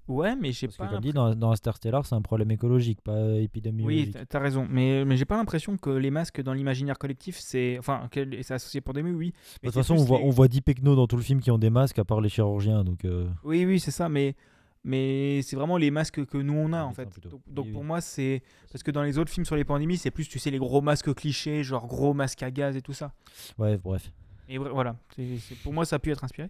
Ouais, 0.10 0.36
mais 0.36 0.52
j'ai 0.52 0.68
Parce 0.68 0.78
pas. 0.78 0.88
que, 0.88 0.92
comme 0.96 1.02
dit, 1.02 1.14
dans, 1.14 1.34
dans 1.34 1.52
Interstellar, 1.52 2.06
c'est 2.06 2.14
un 2.16 2.22
problème 2.22 2.52
écologique, 2.52 3.00
pas 3.02 3.14
Oui, 3.26 3.44
épidémiologique. 3.44 4.12
t'as- 4.12 4.26
t'as 4.26 4.40
raison, 4.40 4.68
mais, 4.70 5.06
mais 5.06 5.16
j'ai 5.16 5.24
pas 5.24 5.38
l'impression 5.38 5.78
que 5.78 5.90
les 5.92 6.12
masques 6.12 6.42
dans 6.42 6.52
l'imaginaire 6.52 6.98
collectif, 6.98 7.38
c'est. 7.40 7.78
Enfin, 7.80 8.10
c'est 8.42 8.52
associé 8.54 8.82
pandémie, 8.82 9.12
oui. 9.12 9.32
de 9.62 9.68
toute 9.68 9.74
façon, 9.76 9.94
on 9.96 10.04
voit, 10.04 10.18
les- 10.20 10.26
on 10.26 10.30
voit 10.30 10.50
10 10.50 10.60
pecnos 10.62 10.98
dans 10.98 11.08
tout 11.08 11.16
le 11.16 11.22
film 11.22 11.40
qui 11.40 11.52
ont 11.52 11.58
des 11.58 11.70
masques, 11.70 12.00
à 12.00 12.04
part 12.04 12.20
les 12.20 12.28
chirurgiens. 12.28 12.84
Donc, 12.84 13.06
euh, 13.06 13.30
Oui, 13.46 13.64
oui, 13.66 13.80
c'est 13.80 13.92
ça, 13.92 14.10
mais, 14.10 14.36
mais 14.84 15.42
c'est 15.42 15.56
vraiment 15.56 15.78
les 15.78 15.90
masques 15.90 16.26
que 16.26 16.38
nous 16.38 16.52
on 16.54 16.74
a 16.74 16.80
Les 16.80 16.84
en 16.84 16.92
fait. 16.94 17.08
Donc, 17.30 17.42
Oui, 17.48 17.64
oui. 17.68 17.72
pour 17.72 17.86
moi, 17.86 18.02
c'est. 18.02 18.44
Parce 18.74 18.84
que 18.84 18.92
dans 18.92 19.04
les 19.04 19.18
autres 19.18 19.32
films 19.32 19.46
sur 19.46 19.56
les 19.56 19.64
pandémies, 19.64 19.96
c'est 19.96 20.12
plus, 20.12 20.28
tu 20.28 20.38
sais, 20.38 20.52
les 20.52 20.58
gros 20.60 20.82
masques 20.82 21.14
clichés, 21.14 21.64
genre 21.64 21.88
gros 21.88 22.14
masques 22.14 22.44
à 22.44 22.52
gaz 22.52 22.76
et 22.76 22.82
tout 22.82 22.92
ça. 22.94 23.14
ouais, 23.58 23.78
bref. 23.78 24.12
Et 24.54 24.58
voilà, 24.58 24.96
c'est- 25.16 25.38
c'est- 25.40 25.56
pour 25.56 25.74
moi, 25.74 25.86
ça 25.86 25.96
a 25.96 26.00
pu 26.00 26.12
être 26.12 26.24
inspiré. 26.24 26.50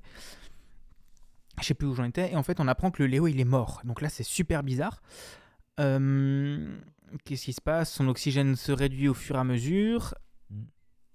Je 1.61 1.65
sais 1.65 1.73
plus 1.73 1.87
où 1.87 1.93
j'en 1.95 2.03
étais. 2.03 2.31
Et 2.31 2.35
en 2.35 2.43
fait, 2.43 2.59
on 2.59 2.67
apprend 2.67 2.91
que 2.91 3.01
le 3.03 3.07
Léo, 3.07 3.27
il 3.27 3.39
est 3.39 3.45
mort. 3.45 3.81
Donc 3.85 4.01
là, 4.01 4.09
c'est 4.09 4.23
super 4.23 4.63
bizarre. 4.63 5.01
Euh, 5.79 6.75
Qu'est-ce 7.25 7.45
qui 7.45 7.53
se 7.53 7.61
passe? 7.61 7.93
Son 7.93 8.07
oxygène 8.07 8.55
se 8.55 8.71
réduit 8.71 9.07
au 9.07 9.13
fur 9.13 9.35
et 9.35 9.39
à 9.39 9.43
mesure. 9.43 10.15
Mm. 10.49 10.61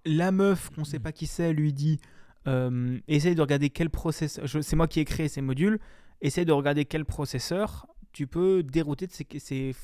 La 0.06 0.30
meuf, 0.30 0.70
qu'on 0.70 0.84
sait 0.84 1.00
Mm. 1.00 1.02
pas 1.02 1.12
qui 1.12 1.26
c'est, 1.26 1.52
lui 1.52 1.72
dit 1.72 1.98
Euh, 2.46 2.98
essaye 3.08 3.34
de 3.34 3.42
regarder 3.42 3.68
quel 3.68 3.90
processeur. 3.90 4.46
je- 4.46 4.60
C'est 4.62 4.76
moi 4.76 4.86
qui 4.88 5.00
ai 5.00 5.04
créé 5.04 5.28
ces 5.28 5.42
modules. 5.42 5.78
Essaye 6.22 6.46
de 6.46 6.52
regarder 6.52 6.86
quel 6.86 7.04
processeur 7.04 7.86
tu 8.12 8.26
peux 8.26 8.62
dérouter 8.62 9.06
de 9.06 9.12
ces, 9.12 9.26
ces, 9.38 9.74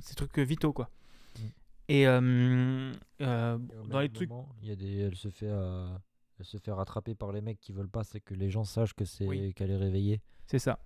ces 0.00 0.14
trucs 0.14 0.38
vitaux, 0.38 0.72
quoi. 0.72 0.88
Mm. 1.38 1.42
Et 1.88 2.06
euh, 2.06 2.92
euh, 3.20 3.58
Et 3.58 3.88
dans 3.88 4.00
les 4.00 4.08
trucs. 4.08 4.30
moment, 4.30 4.48
y 4.62 4.70
a 4.70 4.76
des, 4.76 4.98
elle 5.00 5.16
se 5.16 5.28
fait, 5.28 5.48
euh, 5.50 5.88
se 6.44 6.56
fait 6.58 6.72
rattraper 6.72 7.14
par 7.14 7.32
les 7.32 7.40
mecs 7.40 7.60
qui 7.60 7.72
veulent 7.72 7.88
pas, 7.88 8.04
c'est 8.04 8.20
que 8.20 8.34
les 8.34 8.50
gens 8.50 8.64
sachent 8.64 8.94
que 8.94 9.04
c'est 9.04 9.26
Oui. 9.26 9.52
qu'elle 9.54 9.70
est 9.70 9.76
réveillée. 9.76 10.20
C'est 10.46 10.58
ça. 10.58 10.78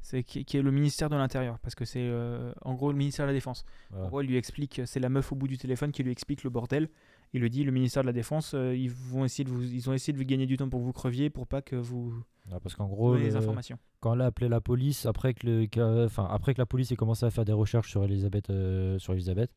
C'est 0.00 0.22
qui, 0.22 0.44
qui 0.44 0.56
est 0.56 0.62
le 0.62 0.70
ministère 0.70 1.10
de 1.10 1.16
l'Intérieur, 1.16 1.58
parce 1.58 1.74
que 1.74 1.84
c'est 1.84 2.06
euh, 2.08 2.52
en 2.62 2.74
gros 2.74 2.92
le 2.92 2.96
ministère 2.96 3.26
de 3.26 3.30
la 3.30 3.34
Défense. 3.34 3.64
Voilà. 3.90 4.06
En 4.06 4.08
gros, 4.08 4.20
il 4.22 4.28
lui 4.28 4.36
explique, 4.36 4.80
c'est 4.86 5.00
la 5.00 5.08
meuf 5.08 5.32
au 5.32 5.34
bout 5.34 5.48
du 5.48 5.58
téléphone 5.58 5.90
qui 5.90 6.02
lui 6.04 6.12
explique 6.12 6.44
le 6.44 6.50
bordel. 6.50 6.88
Il 7.34 7.40
lui 7.42 7.50
dit, 7.50 7.64
le 7.64 7.72
ministère 7.72 8.02
de 8.04 8.06
la 8.06 8.12
Défense, 8.12 8.54
euh, 8.54 8.74
ils 8.76 8.90
vont 8.90 9.24
essayer 9.24 9.44
de 9.44 9.50
vous, 9.50 9.62
ils 9.62 9.90
ont 9.90 9.92
essayé 9.92 10.12
de 10.12 10.18
vous 10.18 10.24
gagner 10.24 10.46
du 10.46 10.56
temps 10.56 10.68
pour 10.68 10.80
que 10.80 10.84
vous 10.84 10.92
creviez, 10.92 11.28
pour 11.30 11.46
pas 11.48 11.60
que 11.62 11.74
vous 11.76 12.14
Ah, 12.50 12.60
parce 12.60 12.74
qu'en 12.76 12.86
gros, 12.86 13.16
les 13.16 13.34
informations. 13.36 13.76
quand 14.00 14.14
elle 14.14 14.20
a 14.22 14.26
appelé 14.26 14.48
la 14.48 14.60
police, 14.60 15.04
après 15.04 15.34
que, 15.34 15.46
le, 15.46 16.08
après 16.30 16.54
que 16.54 16.60
la 16.60 16.66
police 16.66 16.92
ait 16.92 16.96
commencé 16.96 17.26
à 17.26 17.30
faire 17.30 17.44
des 17.44 17.52
recherches 17.52 17.90
sur 17.90 18.04
Elisabeth, 18.04 18.48
euh, 18.50 18.98
sur 19.00 19.12
Elisabeth 19.14 19.50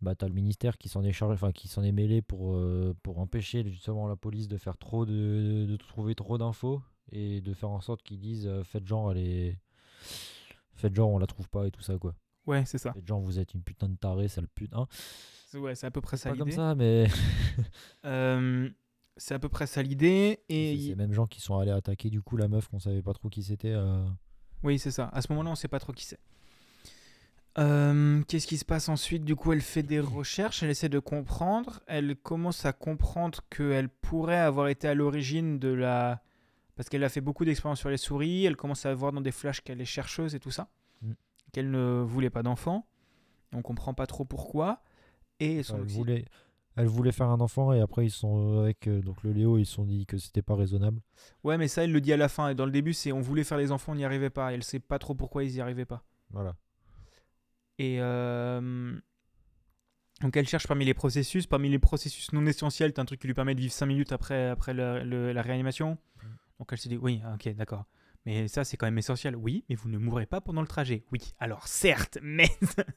bah, 0.00 0.14
t'as 0.14 0.28
le 0.28 0.34
ministère 0.34 0.78
qui 0.78 0.88
s'en 0.88 1.02
est 1.04 1.12
chargé, 1.12 1.34
enfin, 1.34 1.52
qui 1.52 1.68
s'en 1.68 1.82
est 1.82 1.92
mêlé 1.92 2.22
pour, 2.22 2.54
euh, 2.54 2.94
pour 3.02 3.18
empêcher 3.18 3.64
justement 3.68 4.06
la 4.08 4.16
police 4.16 4.48
de 4.48 4.56
faire 4.56 4.76
trop 4.78 5.04
de, 5.06 5.66
de 5.68 5.76
trouver 5.76 6.14
trop 6.14 6.38
d'infos 6.38 6.80
et 7.10 7.40
de 7.40 7.52
faire 7.54 7.70
en 7.70 7.80
sorte 7.80 8.02
qu'ils 8.02 8.20
disent 8.20 8.46
euh, 8.46 8.62
faites 8.64 8.86
genre 8.86 9.10
elle 9.12 9.18
est 9.18 9.58
faites 10.74 10.94
genre 10.94 11.10
on 11.10 11.18
la 11.18 11.26
trouve 11.26 11.48
pas 11.48 11.66
et 11.66 11.70
tout 11.70 11.82
ça 11.82 11.98
quoi 11.98 12.14
Ouais, 12.46 12.64
c'est 12.64 12.78
ça. 12.78 12.92
faites 12.92 13.06
genre 13.06 13.20
vous 13.20 13.38
êtes 13.38 13.52
une 13.54 13.62
putain 13.62 13.88
de 13.88 13.96
taré 13.96 14.28
sale 14.28 14.48
putain 14.54 14.86
Ouais, 15.54 15.74
c'est 15.74 15.86
à 15.86 15.90
peu 15.90 16.00
près 16.00 16.16
ça 16.16 16.30
pas 16.30 16.36
comme 16.36 16.48
l'idée. 16.48 16.56
ça 16.56 16.74
mais 16.74 17.06
Euh, 18.04 18.68
c'est 19.16 19.34
à 19.34 19.38
peu 19.38 19.48
près 19.48 19.66
ça 19.66 19.82
l'idée. 19.82 20.38
Et 20.48 20.68
c'est 20.68 20.74
il- 20.76 20.88
ces 20.90 20.94
mêmes 20.94 21.12
gens 21.12 21.26
qui 21.26 21.40
sont 21.40 21.58
allés 21.58 21.70
attaquer 21.72 22.08
du 22.10 22.22
coup 22.22 22.36
la 22.36 22.46
meuf 22.48 22.68
qu'on 22.68 22.78
savait 22.78 23.02
pas 23.02 23.12
trop 23.14 23.28
qui 23.28 23.42
c'était 23.42 23.72
euh, 23.72 24.04
Oui, 24.62 24.78
c'est 24.78 24.90
ça. 24.92 25.08
À 25.08 25.20
ce 25.22 25.32
moment-là, 25.32 25.50
on 25.50 25.54
sait 25.56 25.68
pas 25.68 25.80
trop 25.80 25.92
qui 25.92 26.04
c'est. 26.04 26.20
Euh, 27.58 28.22
Qu'est-ce 28.28 28.46
qui 28.46 28.56
se 28.58 28.64
passe 28.64 28.88
ensuite? 28.88 29.24
Du 29.24 29.34
coup, 29.36 29.52
elle 29.52 29.60
fait 29.60 29.82
des 29.82 30.00
recherches, 30.00 30.62
elle 30.62 30.70
essaie 30.70 30.88
de 30.88 30.98
comprendre. 30.98 31.80
Elle 31.86 32.16
commence 32.16 32.64
à 32.64 32.72
comprendre 32.72 33.40
qu'elle 33.50 33.88
pourrait 33.88 34.38
avoir 34.38 34.68
été 34.68 34.86
à 34.88 34.94
l'origine 34.94 35.58
de 35.58 35.68
la. 35.68 36.22
Parce 36.76 36.88
qu'elle 36.88 37.02
a 37.02 37.08
fait 37.08 37.20
beaucoup 37.20 37.44
d'expériences 37.44 37.80
sur 37.80 37.88
les 37.90 37.96
souris. 37.96 38.44
Elle 38.44 38.56
commence 38.56 38.86
à 38.86 38.94
voir 38.94 39.12
dans 39.12 39.20
des 39.20 39.32
flashs 39.32 39.60
qu'elle 39.62 39.80
est 39.80 39.84
chercheuse 39.84 40.34
et 40.34 40.40
tout 40.40 40.52
ça. 40.52 40.68
Mm. 41.02 41.12
Qu'elle 41.52 41.70
ne 41.70 42.00
voulait 42.02 42.30
pas 42.30 42.44
d'enfant. 42.44 42.86
On 43.52 43.62
comprend 43.62 43.94
pas 43.94 44.06
trop 44.06 44.24
pourquoi. 44.24 44.82
Et 45.40 45.62
son 45.64 45.76
elle 45.78 45.82
oxy- 45.82 45.94
voulait 45.96 46.24
elle 46.76 46.86
voulait 46.86 47.10
faire 47.10 47.28
un 47.28 47.40
enfant 47.40 47.72
et 47.72 47.80
après 47.80 48.06
ils 48.06 48.10
sont 48.10 48.60
avec 48.60 48.86
euh, 48.86 49.00
donc 49.02 49.24
le 49.24 49.32
Léo 49.32 49.58
ils 49.58 49.66
se 49.66 49.72
sont 49.74 49.84
dit 49.84 50.06
que 50.06 50.16
c'était 50.16 50.42
pas 50.42 50.54
raisonnable 50.54 51.00
Ouais, 51.42 51.58
mais 51.58 51.66
ça, 51.66 51.82
elle 51.82 51.90
le 51.90 52.00
dit 52.00 52.12
à 52.12 52.16
la 52.16 52.28
fin. 52.28 52.50
Et 52.50 52.54
dans 52.54 52.66
le 52.66 52.70
début, 52.70 52.92
c'est 52.92 53.10
on 53.10 53.20
voulait 53.20 53.42
faire 53.42 53.58
les 53.58 53.72
enfants, 53.72 53.92
on 53.92 53.94
n'y 53.96 54.04
arrivait 54.04 54.30
pas. 54.30 54.52
Elle 54.52 54.62
sait 54.62 54.78
pas 54.78 55.00
trop 55.00 55.14
pourquoi 55.16 55.42
ils 55.42 55.50
y 55.56 55.60
arrivaient 55.60 55.84
pas. 55.86 56.04
voilà 56.30 56.54
Et 57.78 57.98
euh, 58.00 58.98
donc 60.20 60.36
elle 60.36 60.48
cherche 60.48 60.66
parmi 60.66 60.84
les 60.84 60.94
processus, 60.94 61.46
parmi 61.46 61.68
les 61.68 61.78
processus 61.78 62.32
non 62.32 62.44
essentiels, 62.46 62.92
t'as 62.92 63.02
un 63.02 63.04
truc 63.04 63.20
qui 63.20 63.26
lui 63.28 63.34
permet 63.34 63.54
de 63.54 63.60
vivre 63.60 63.72
5 63.72 63.86
minutes 63.86 64.12
après, 64.12 64.48
après 64.48 64.74
le- 64.74 65.04
le- 65.04 65.32
la 65.32 65.42
réanimation. 65.42 65.92
Mm. 66.22 66.26
Donc 66.58 66.68
elle 66.72 66.78
se 66.78 66.88
dit 66.88 66.96
oui, 66.96 67.20
ah, 67.24 67.34
ok, 67.34 67.54
d'accord. 67.54 67.84
Mais 68.26 68.48
ça 68.48 68.64
c'est 68.64 68.76
quand 68.76 68.86
même 68.86 68.98
essentiel. 68.98 69.36
Oui, 69.36 69.64
mais 69.68 69.76
vous 69.76 69.88
ne 69.88 69.96
mourrez 69.96 70.26
pas 70.26 70.40
pendant 70.40 70.60
le 70.60 70.66
trajet. 70.66 71.04
Oui, 71.12 71.20
alors 71.38 71.68
certes, 71.68 72.18
mais... 72.22 72.48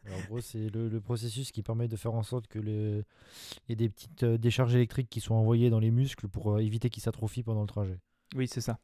Alors, 0.07 0.17
en 0.19 0.21
gros, 0.25 0.41
c'est 0.41 0.69
le, 0.69 0.89
le 0.89 0.99
processus 0.99 1.51
qui 1.51 1.61
permet 1.61 1.87
de 1.87 1.95
faire 1.95 2.13
en 2.15 2.23
sorte 2.23 2.47
que 2.47 2.57
le... 2.57 3.05
y 3.69 3.73
ait 3.73 3.75
des 3.75 3.87
petites 3.89 4.23
euh, 4.23 4.37
décharges 4.39 4.73
électriques 4.73 5.09
qui 5.09 5.21
sont 5.21 5.35
envoyées 5.35 5.69
dans 5.69 5.79
les 5.79 5.91
muscles 5.91 6.27
pour 6.27 6.53
euh, 6.53 6.57
éviter 6.59 6.89
qu'ils 6.89 7.03
s'atrophient 7.03 7.43
pendant 7.43 7.61
le 7.61 7.67
trajet. 7.67 7.99
oui, 8.35 8.47
c'est 8.47 8.61
ça. 8.61 8.79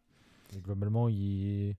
Et 0.56 0.60
globalement, 0.62 1.10
il... 1.10 1.76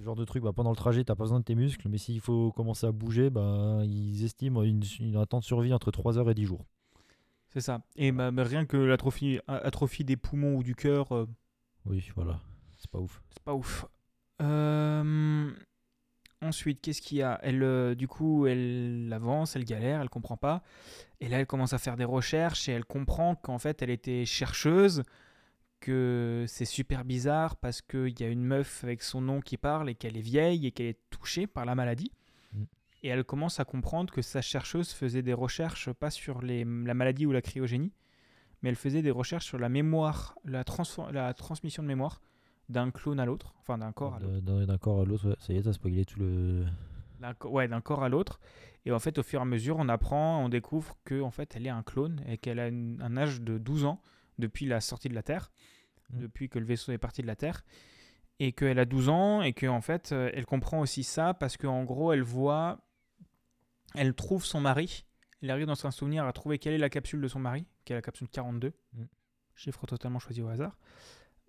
ce 0.00 0.04
genre 0.04 0.16
de 0.16 0.24
truc, 0.24 0.42
bah, 0.42 0.52
pendant 0.54 0.70
le 0.70 0.76
trajet, 0.76 1.04
t'as 1.04 1.14
pas 1.14 1.24
besoin 1.24 1.40
de 1.40 1.44
tes 1.44 1.54
muscles, 1.54 1.86
mais 1.90 1.98
s'il 1.98 2.20
faut 2.20 2.52
commencer 2.52 2.86
à 2.86 2.92
bouger, 2.92 3.28
bah, 3.28 3.82
ils 3.84 4.24
estiment 4.24 4.62
une, 4.62 4.82
une- 4.98 5.16
un 5.16 5.26
temps 5.26 5.40
de 5.40 5.44
survie 5.44 5.74
entre 5.74 5.90
3 5.90 6.16
heures 6.18 6.30
et 6.30 6.34
10 6.34 6.46
jours. 6.46 6.64
C'est 7.50 7.60
ça. 7.60 7.82
Et 7.96 8.10
bah, 8.12 8.30
rien 8.38 8.64
que 8.64 8.76
l'atrophie 8.78 9.40
atrophie 9.46 10.04
des 10.04 10.16
poumons 10.16 10.56
ou 10.56 10.62
du 10.62 10.74
cœur, 10.74 11.12
euh, 11.12 11.26
Oui, 11.84 12.08
voilà. 12.16 12.40
C'est 12.78 12.90
pas 12.90 12.98
ouf. 12.98 13.22
c'est 13.30 13.42
pas 13.42 13.54
ouf. 13.54 13.84
Euh, 14.40 15.50
Ensuite, 16.42 16.80
qu'est-ce 16.80 17.02
qu'il 17.02 17.18
y 17.18 17.22
a? 17.22 17.38
Elle, 17.42 17.62
euh, 17.62 17.94
du 17.94 18.08
coup, 18.08 18.46
elle 18.46 19.10
avance, 19.12 19.56
elle 19.56 19.64
galère, 19.64 20.00
elle 20.00 20.08
comprend 20.08 20.38
pas. 20.38 20.62
Et 21.20 21.28
là, 21.28 21.38
elle 21.38 21.46
commence 21.46 21.74
à 21.74 21.78
faire 21.78 21.98
des 21.98 22.04
recherches 22.04 22.66
et 22.70 22.72
elle 22.72 22.86
comprend 22.86 23.34
qu'en 23.34 23.58
fait, 23.58 23.82
elle 23.82 23.90
était 23.90 24.24
chercheuse, 24.24 25.02
que 25.80 26.44
c'est 26.46 26.64
super 26.64 27.04
bizarre 27.04 27.56
parce 27.56 27.82
qu'il 27.82 28.18
y 28.20 28.24
a 28.24 28.28
une 28.28 28.44
meuf 28.44 28.84
avec 28.84 29.02
son 29.02 29.20
nom 29.20 29.40
qui 29.40 29.56
parle 29.56 29.88
et 29.90 29.94
qu'elle 29.94 30.16
est 30.16 30.22
vieille 30.22 30.66
et 30.66 30.72
qu'elle 30.72 30.86
est 30.86 31.00
touchée 31.10 31.46
par 31.46 31.64
la 31.64 31.74
maladie. 31.74 32.12
Mm. 32.52 32.62
Et 33.02 33.08
elle 33.08 33.24
commence 33.24 33.60
à 33.60 33.64
comprendre 33.64 34.12
que 34.12 34.22
sa 34.22 34.42
chercheuse 34.42 34.92
faisait 34.92 35.22
des 35.22 35.32
recherches 35.32 35.92
pas 35.92 36.10
sur 36.10 36.42
les, 36.42 36.64
la 36.64 36.94
maladie 36.94 37.26
ou 37.26 37.32
la 37.32 37.42
cryogénie, 37.42 37.92
mais 38.62 38.68
elle 38.68 38.76
faisait 38.76 39.02
des 39.02 39.10
recherches 39.10 39.46
sur 39.46 39.58
la 39.58 39.68
mémoire, 39.68 40.36
la, 40.44 40.64
transmission 40.64 41.82
de 41.82 41.88
mémoire 41.88 42.20
d'un 42.68 42.90
clone 42.90 43.18
à 43.18 43.24
l'autre, 43.24 43.54
enfin 43.58 43.78
d'un 43.78 43.92
corps 43.92 44.14
à 44.14 44.20
l'autre. 44.20 44.40
D'un 44.40 44.78
corps 44.78 45.00
à 45.00 45.04
l'autre, 45.04 45.30
ouais, 45.30 45.36
ça 45.40 45.52
y 45.52 45.56
est, 45.56 45.62
t'as 45.62 45.72
spoilé 45.72 46.04
tout 46.04 46.20
le. 46.20 46.66
Ouais, 47.44 47.68
d'un 47.68 47.80
corps 47.80 48.02
à 48.02 48.08
l'autre. 48.08 48.38
Et 48.86 48.92
en 48.92 48.98
fait, 48.98 49.18
au 49.18 49.22
fur 49.22 49.40
et 49.40 49.42
à 49.42 49.46
mesure, 49.46 49.76
on 49.78 49.88
apprend, 49.88 50.42
on 50.42 50.48
découvre 50.48 50.96
que 51.04 51.20
en 51.20 51.30
fait, 51.30 51.54
elle 51.56 51.66
est 51.66 51.70
un 51.70 51.82
clone 51.82 52.22
et 52.26 52.38
qu'elle 52.38 52.58
a 52.58 52.68
une- 52.68 53.00
un 53.02 53.16
âge 53.16 53.42
de 53.42 53.58
12 53.58 53.84
ans 53.84 54.00
depuis 54.40 54.66
la 54.66 54.80
sortie 54.80 55.08
de 55.08 55.14
la 55.14 55.22
Terre, 55.22 55.50
Mm. 56.12 56.18
depuis 56.22 56.48
que 56.48 56.58
le 56.58 56.64
vaisseau 56.64 56.90
est 56.90 56.98
parti 56.98 57.22
de 57.22 57.26
la 57.28 57.36
Terre. 57.36 57.64
Et 58.40 58.52
qu'elle 58.52 58.78
a 58.80 58.84
12 58.86 59.08
ans 59.10 59.42
et 59.42 59.52
qu'en 59.52 59.80
fait, 59.80 60.10
euh, 60.12 60.30
elle 60.34 60.46
comprend 60.46 60.80
aussi 60.80 61.04
ça 61.04 61.34
parce 61.34 61.56
qu'en 61.56 61.84
gros, 61.84 62.12
elle 62.12 62.22
voit, 62.22 62.80
elle 63.94 64.14
trouve 64.14 64.44
son 64.44 64.60
mari. 64.60 65.04
Elle 65.42 65.50
arrive 65.50 65.66
dans 65.66 65.86
un 65.86 65.90
souvenir 65.90 66.24
à 66.26 66.32
trouver 66.32 66.58
quelle 66.58 66.72
est 66.72 66.78
la 66.78 66.88
capsule 66.90 67.20
de 67.20 67.28
son 67.28 67.38
mari, 67.38 67.64
qui 67.84 67.92
est 67.92 67.96
la 67.96 68.02
capsule 68.02 68.28
42. 68.28 68.72
Mm. 68.94 69.02
Chiffre 69.54 69.86
totalement 69.86 70.18
choisi 70.18 70.40
au 70.42 70.48
hasard. 70.48 70.76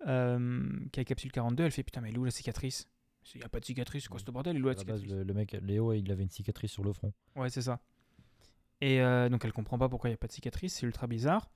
Euh, 0.06 0.68
qui 0.92 1.00
est 1.00 1.02
la 1.02 1.04
capsule 1.06 1.32
42. 1.32 1.64
Elle 1.64 1.70
fait 1.72 1.82
putain, 1.82 2.00
mais 2.02 2.10
elle 2.10 2.16
est 2.16 2.18
où 2.18 2.24
la 2.24 2.30
cicatrice? 2.30 2.88
Il 3.34 3.38
n'y 3.38 3.44
a 3.44 3.48
pas 3.48 3.60
de 3.60 3.64
cicatrice, 3.64 4.02
c'est 4.04 4.08
quoi 4.08 4.18
ce 4.20 4.24
bordel 4.30 4.56
Elle 4.56 4.62
est 4.62 4.64
où 4.64 4.68
la 4.68 4.74
base, 4.74 4.80
cicatrice? 5.00 5.10
le, 5.12 5.22
le 5.22 5.34
mec, 5.34 5.52
Léo, 5.62 5.92
il 5.92 6.10
avait 6.12 6.24
une 6.24 6.30
cicatrice 6.30 6.72
sur 6.72 6.84
le 6.84 6.92
front. 6.92 7.12
Ouais, 7.36 7.48
c'est 7.50 7.62
ça. 7.62 7.80
Et 8.80 9.00
euh, 9.00 9.28
donc 9.28 9.44
elle 9.44 9.52
comprend 9.52 9.78
pas 9.78 9.88
pourquoi 9.88 10.10
il 10.10 10.12
n'y 10.12 10.16
a 10.16 10.18
pas 10.18 10.26
de 10.26 10.32
cicatrice, 10.32 10.74
c'est 10.74 10.86
ultra 10.86 11.06
bizarre. 11.06 11.50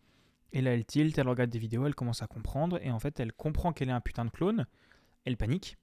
Et 0.52 0.60
là, 0.62 0.72
elle 0.74 0.84
tilt, 0.84 1.16
elle 1.18 1.28
regarde 1.28 1.50
des 1.50 1.58
vidéos, 1.58 1.86
elle 1.86 1.94
commence 1.94 2.22
à 2.22 2.26
comprendre. 2.26 2.78
Et 2.82 2.90
en 2.90 2.98
fait, 2.98 3.18
elle 3.20 3.32
comprend 3.32 3.72
qu'elle 3.72 3.88
est 3.88 3.92
un 3.92 4.00
putain 4.00 4.24
de 4.24 4.30
clone. 4.30 4.66
Elle 5.24 5.36
panique. 5.36 5.76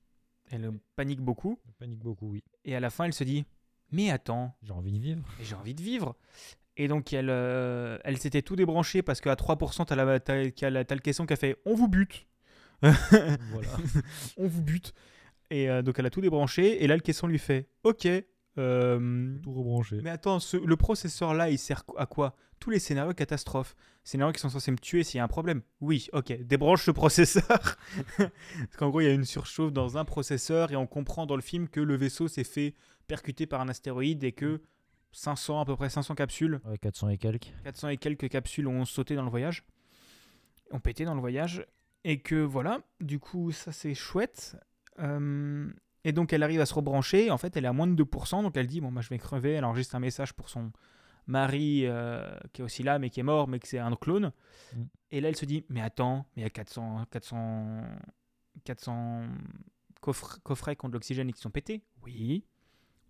Elle 0.51 0.71
panique 0.95 1.21
beaucoup. 1.21 1.59
Il 1.67 1.73
panique 1.73 1.99
beaucoup, 1.99 2.29
oui. 2.31 2.43
Et 2.65 2.75
à 2.75 2.79
la 2.79 2.89
fin, 2.89 3.05
elle 3.05 3.13
se 3.13 3.23
dit 3.23 3.45
Mais 3.91 4.09
attends, 4.09 4.55
J'ai 4.63 4.71
envie 4.73 4.91
de 4.91 4.99
vivre. 4.99 5.23
j'ai 5.41 5.55
envie 5.55 5.73
de 5.75 5.81
vivre. 5.81 6.15
Et 6.75 6.87
donc, 6.87 7.13
elle, 7.13 7.29
euh, 7.29 7.99
elle 8.03 8.17
s'était 8.17 8.41
tout 8.41 8.55
débranchée 8.55 9.03
parce 9.03 9.21
qu'à 9.21 9.35
3%, 9.35 9.85
t'as, 9.85 9.95
la, 9.95 10.19
t'as, 10.19 10.49
t'as 10.51 10.95
le 10.95 11.01
caisson 11.01 11.25
qui 11.25 11.33
a 11.33 11.35
fait 11.35 11.57
On 11.65 11.75
vous 11.75 11.87
bute. 11.87 12.25
voilà. 12.81 13.69
On 14.37 14.47
vous 14.47 14.61
bute. 14.61 14.93
Et 15.49 15.69
euh, 15.69 15.81
donc, 15.83 15.99
elle 15.99 16.05
a 16.05 16.09
tout 16.09 16.21
débranché. 16.21 16.83
Et 16.83 16.87
là, 16.87 16.95
le 16.95 17.01
caisson 17.01 17.27
lui 17.27 17.37
fait 17.39 17.67
Ok. 17.83 18.07
Euh, 18.57 19.37
Tout 19.41 19.53
rebranché. 19.53 19.99
mais 20.03 20.09
attends, 20.09 20.39
ce- 20.39 20.57
le 20.57 20.75
processeur 20.77 21.33
là, 21.33 21.49
il 21.49 21.57
sert 21.57 21.83
à 21.97 22.05
quoi? 22.05 22.35
Tous 22.59 22.69
les 22.69 22.79
scénarios 22.79 23.13
catastrophes. 23.13 23.75
Scénarios 24.05 24.31
qui 24.33 24.39
sont 24.39 24.49
censés 24.49 24.71
me 24.71 24.77
tuer 24.77 25.03
s'il 25.03 25.17
y 25.17 25.21
a 25.21 25.23
un 25.23 25.27
problème. 25.27 25.61
Oui, 25.81 26.07
ok, 26.13 26.31
débranche 26.43 26.83
ce 26.85 26.91
processeur. 26.91 27.45
Parce 28.17 28.77
qu'en 28.77 28.89
gros, 28.89 29.01
il 29.01 29.05
y 29.05 29.09
a 29.09 29.13
une 29.13 29.25
surchauffe 29.25 29.73
dans 29.73 29.97
un 29.97 30.05
processeur 30.05 30.71
et 30.71 30.75
on 30.75 30.87
comprend 30.87 31.25
dans 31.25 31.35
le 31.35 31.41
film 31.41 31.67
que 31.67 31.79
le 31.81 31.95
vaisseau 31.95 32.27
s'est 32.27 32.43
fait 32.43 32.75
percuter 33.07 33.45
par 33.47 33.59
un 33.61 33.69
astéroïde 33.69 34.23
et 34.23 34.31
que 34.31 34.61
500, 35.11 35.59
à 35.61 35.65
peu 35.65 35.75
près 35.75 35.89
500 35.89 36.15
capsules, 36.15 36.59
Ouais, 36.65 36.77
400 36.77 37.09
et 37.09 37.17
quelques. 37.17 37.51
400 37.63 37.89
et 37.89 37.97
quelques 37.97 38.29
capsules 38.29 38.67
ont 38.67 38.85
sauté 38.85 39.15
dans 39.15 39.23
le 39.23 39.29
voyage, 39.29 39.63
ont 40.71 40.79
pété 40.79 41.05
dans 41.05 41.13
le 41.15 41.19
voyage. 41.21 41.65
Et 42.05 42.19
que 42.19 42.35
voilà, 42.35 42.81
du 42.99 43.19
coup, 43.19 43.51
ça 43.51 43.71
c'est 43.71 43.93
chouette. 43.93 44.57
Euh, 44.99 45.69
et 46.03 46.11
donc 46.11 46.33
elle 46.33 46.43
arrive 46.43 46.61
à 46.61 46.65
se 46.65 46.73
rebrancher. 46.73 47.31
En 47.31 47.37
fait, 47.37 47.55
elle 47.57 47.65
est 47.65 47.69
à 47.69 47.73
moins 47.73 47.87
de 47.87 48.01
2%. 48.03 48.43
Donc 48.43 48.57
elle 48.57 48.67
dit 48.67 48.81
Bon, 48.81 48.91
bah, 48.91 49.01
je 49.01 49.09
vais 49.09 49.17
crever. 49.17 49.53
Elle 49.53 49.65
enregistre 49.65 49.95
un 49.95 49.99
message 49.99 50.33
pour 50.33 50.49
son 50.49 50.71
mari 51.27 51.85
euh, 51.85 52.29
qui 52.51 52.61
est 52.61 52.65
aussi 52.65 52.83
là, 52.83 52.99
mais 52.99 53.09
qui 53.09 53.19
est 53.21 53.23
mort, 53.23 53.47
mais 53.47 53.59
que 53.59 53.67
c'est 53.67 53.79
un 53.79 53.95
clone. 53.95 54.31
Mm. 54.75 54.81
Et 55.11 55.21
là, 55.21 55.29
elle 55.29 55.35
se 55.35 55.45
dit 55.45 55.65
Mais 55.69 55.81
attends, 55.81 56.25
mais 56.35 56.41
il 56.41 56.43
y 56.43 56.47
a 56.47 56.49
400, 56.49 57.05
400, 57.11 57.81
400 58.63 59.21
coffres, 60.01 60.39
coffrets 60.43 60.75
contre 60.75 60.93
l'oxygène 60.93 61.29
et 61.29 61.33
qui 61.33 61.41
sont 61.41 61.51
pétés. 61.51 61.83
Oui. 62.03 62.45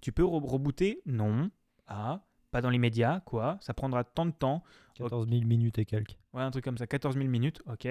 Tu 0.02 0.12
peux 0.12 0.24
re- 0.24 0.46
rebooter? 0.46 1.02
Non. 1.06 1.50
Ah. 1.88 2.22
Pas 2.52 2.62
dans 2.62 2.70
les 2.70 2.78
médias, 2.78 3.22
quoi? 3.22 3.58
Ça 3.62 3.74
prendra 3.74 4.04
tant 4.04 4.28
de 4.28 4.32
temps. 4.32 4.64
14 4.96 5.28
000 5.28 5.44
minutes 5.46 5.80
et 5.80 5.86
quelques. 5.86 6.18
Ouais, 6.34 6.44
un 6.44 6.52
truc 6.52 6.64
comme 6.64 6.78
ça, 6.78 6.86
14 6.86 7.16
000 7.16 7.28
minutes, 7.28 7.64
ok. 7.66 7.88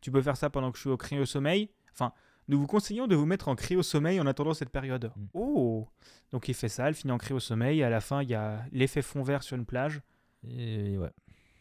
Tu 0.00 0.10
peux 0.10 0.22
faire 0.22 0.36
ça 0.36 0.48
pendant 0.48 0.70
que 0.70 0.78
je 0.78 0.82
suis 0.82 0.90
au 0.90 0.96
cryo-sommeil. 0.96 1.70
Enfin, 1.92 2.12
nous 2.48 2.58
vous 2.58 2.66
conseillons 2.66 3.06
de 3.06 3.14
vous 3.14 3.26
mettre 3.26 3.48
en 3.48 3.54
cryo-sommeil 3.54 4.20
en 4.20 4.26
attendant 4.26 4.54
cette 4.54 4.70
période. 4.70 5.12
Mm. 5.14 5.26
Oh 5.34 5.86
Donc 6.32 6.48
il 6.48 6.54
fait 6.54 6.68
ça, 6.68 6.88
elle 6.88 6.94
finit 6.94 7.12
en 7.12 7.18
cryo-sommeil. 7.18 7.82
À 7.82 7.90
la 7.90 8.00
fin, 8.00 8.22
il 8.22 8.30
y 8.30 8.34
a 8.34 8.64
l'effet 8.72 9.02
fond 9.02 9.22
vert 9.22 9.42
sur 9.42 9.56
une 9.56 9.66
plage. 9.66 10.00
Et 10.46 10.96
ouais. 10.96 11.10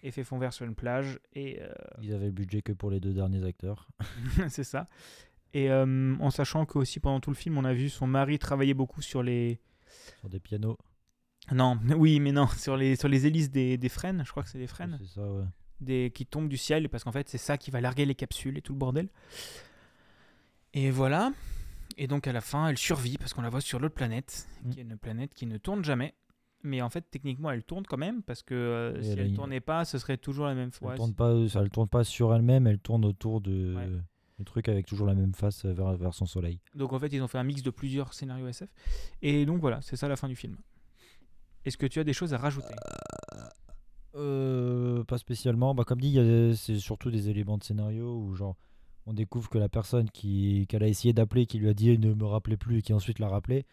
effet 0.03 0.23
fond 0.23 0.37
vert 0.37 0.53
sur 0.53 0.65
une 0.65 0.75
plage 0.75 1.19
et 1.33 1.61
euh, 1.61 1.73
Ils 2.01 2.13
avaient 2.13 2.27
le 2.27 2.31
budget 2.31 2.61
que 2.61 2.71
pour 2.71 2.89
les 2.89 2.99
deux 2.99 3.13
derniers 3.13 3.43
acteurs. 3.45 3.87
c'est 4.49 4.63
ça. 4.63 4.87
Et 5.53 5.69
euh, 5.71 6.15
en 6.19 6.29
sachant 6.29 6.65
que 6.65 6.77
aussi 6.77 6.99
pendant 6.99 7.19
tout 7.19 7.31
le 7.31 7.35
film, 7.35 7.57
on 7.57 7.65
a 7.65 7.73
vu 7.73 7.89
son 7.89 8.07
mari 8.07 8.39
travailler 8.39 8.73
beaucoup 8.73 9.01
sur 9.01 9.23
les 9.23 9.59
Sur 10.19 10.29
des 10.29 10.39
pianos. 10.39 10.77
non, 11.51 11.79
oui, 11.97 12.19
mais 12.19 12.31
non, 12.31 12.47
sur 12.47 12.77
les 12.77 12.95
sur 12.95 13.09
les 13.09 13.27
hélices 13.27 13.51
des, 13.51 13.77
des 13.77 13.89
frênes. 13.89 14.23
Je 14.25 14.31
crois 14.31 14.43
que 14.43 14.49
c'est 14.49 14.57
des 14.57 14.67
frênes. 14.67 14.97
C'est 15.01 15.19
ça, 15.19 15.29
ouais. 15.29 15.45
des, 15.81 16.11
qui 16.13 16.25
tombent 16.25 16.49
du 16.49 16.57
ciel 16.57 16.87
parce 16.87 17.03
qu'en 17.03 17.11
fait 17.11 17.27
c'est 17.27 17.37
ça 17.37 17.57
qui 17.57 17.71
va 17.71 17.81
larguer 17.81 18.05
les 18.05 18.15
capsules 18.15 18.57
et 18.57 18.61
tout 18.61 18.73
le 18.73 18.79
bordel. 18.79 19.09
Et 20.73 20.91
voilà. 20.91 21.31
Et 21.97 22.07
donc 22.07 22.27
à 22.27 22.31
la 22.33 22.41
fin 22.41 22.67
elle 22.67 22.77
survit 22.77 23.17
parce 23.17 23.33
qu'on 23.33 23.41
la 23.41 23.49
voit 23.49 23.61
sur 23.61 23.79
l'autre 23.79 23.95
planète, 23.95 24.47
Mm. 24.63 24.69
qui 24.69 24.79
est 24.79 24.83
une 24.83 24.97
planète 24.97 25.33
qui 25.33 25.45
ne 25.45 25.57
tourne 25.57 25.83
jamais. 25.83 26.13
Mais 26.63 26.81
en 26.81 26.89
fait 26.89 27.01
techniquement 27.09 27.51
elle 27.51 27.63
tourne 27.63 27.85
quand 27.85 27.97
même 27.97 28.21
parce 28.23 28.43
que 28.43 28.53
euh, 28.55 29.01
si 29.01 29.09
elle 29.11 29.19
elle 29.19 29.27
une- 29.27 29.35
tournait 29.35 29.61
pas 29.61 29.85
ce 29.85 29.97
serait 29.97 30.17
toujours 30.17 30.45
la 30.47 30.55
même 30.55 30.69
Elle 30.69 30.73
fois. 30.73 30.95
tourne 30.95 31.13
pas, 31.13 31.47
ça, 31.47 31.61
elle 31.61 31.69
tourne 31.69 31.87
pas 31.87 32.03
sur 32.03 32.33
elle-même, 32.35 32.67
elle 32.67 32.79
tourne 32.79 33.05
autour 33.05 33.41
de 33.41 33.75
Ouais. 33.75 33.87
le 34.39 34.45
truc 34.45 34.67
avec 34.69 34.85
toujours 34.85 35.07
la 35.07 35.15
même 35.15 35.33
face 35.33 35.65
euh, 35.65 35.73
vers, 35.73 35.95
vers 35.97 36.13
son 36.13 36.25
soleil. 36.25 36.59
Donc 36.75 36.93
en 36.93 36.99
fait 36.99 37.07
ils 37.13 37.21
ont 37.21 37.27
fait 37.27 37.37
un 37.37 37.43
mix 37.43 37.61
de 37.63 37.69
plusieurs 37.69 38.13
scénarios 38.13 38.47
SF. 38.47 38.69
Et 39.21 39.45
donc 39.45 39.59
voilà 39.61 39.81
c'est 39.81 39.95
ça 39.95 40.07
la 40.07 40.15
fin 40.15 40.27
du 40.27 40.35
film. 40.35 40.57
Est-ce 41.65 41.77
que 41.77 41.85
tu 41.87 41.99
as 41.99 42.03
des 42.03 42.13
choses 42.13 42.33
à 42.33 42.37
rajouter? 42.37 42.73
Euh, 44.15 45.03
pas 45.03 45.17
spécialement. 45.17 45.75
Bah, 45.75 45.83
comme 45.83 45.99
dit, 46.01 46.17
c'est 46.55 46.79
surtout 46.79 47.11
des 47.11 47.29
éléments 47.29 47.57
de 47.57 47.63
scénario 47.63 48.15
où 48.17 48.33
genre 48.35 48.55
on 49.07 49.13
découvre 49.13 49.49
que 49.49 49.57
la 49.57 49.69
personne 49.69 50.09
qui 50.11 50.65
qu'elle 50.69 50.83
a 50.83 50.87
essayé 50.87 51.13
d'appeler, 51.13 51.45
qui 51.47 51.57
lui 51.57 51.69
a 51.69 51.73
dit 51.73 51.97
ne 51.97 52.13
me 52.13 52.25
rappelez 52.25 52.57
plus 52.57 52.77
et 52.77 52.81
qui 52.83 52.93
ensuite 52.93 53.17
l'a 53.19 53.29
rappelé, 53.29 53.65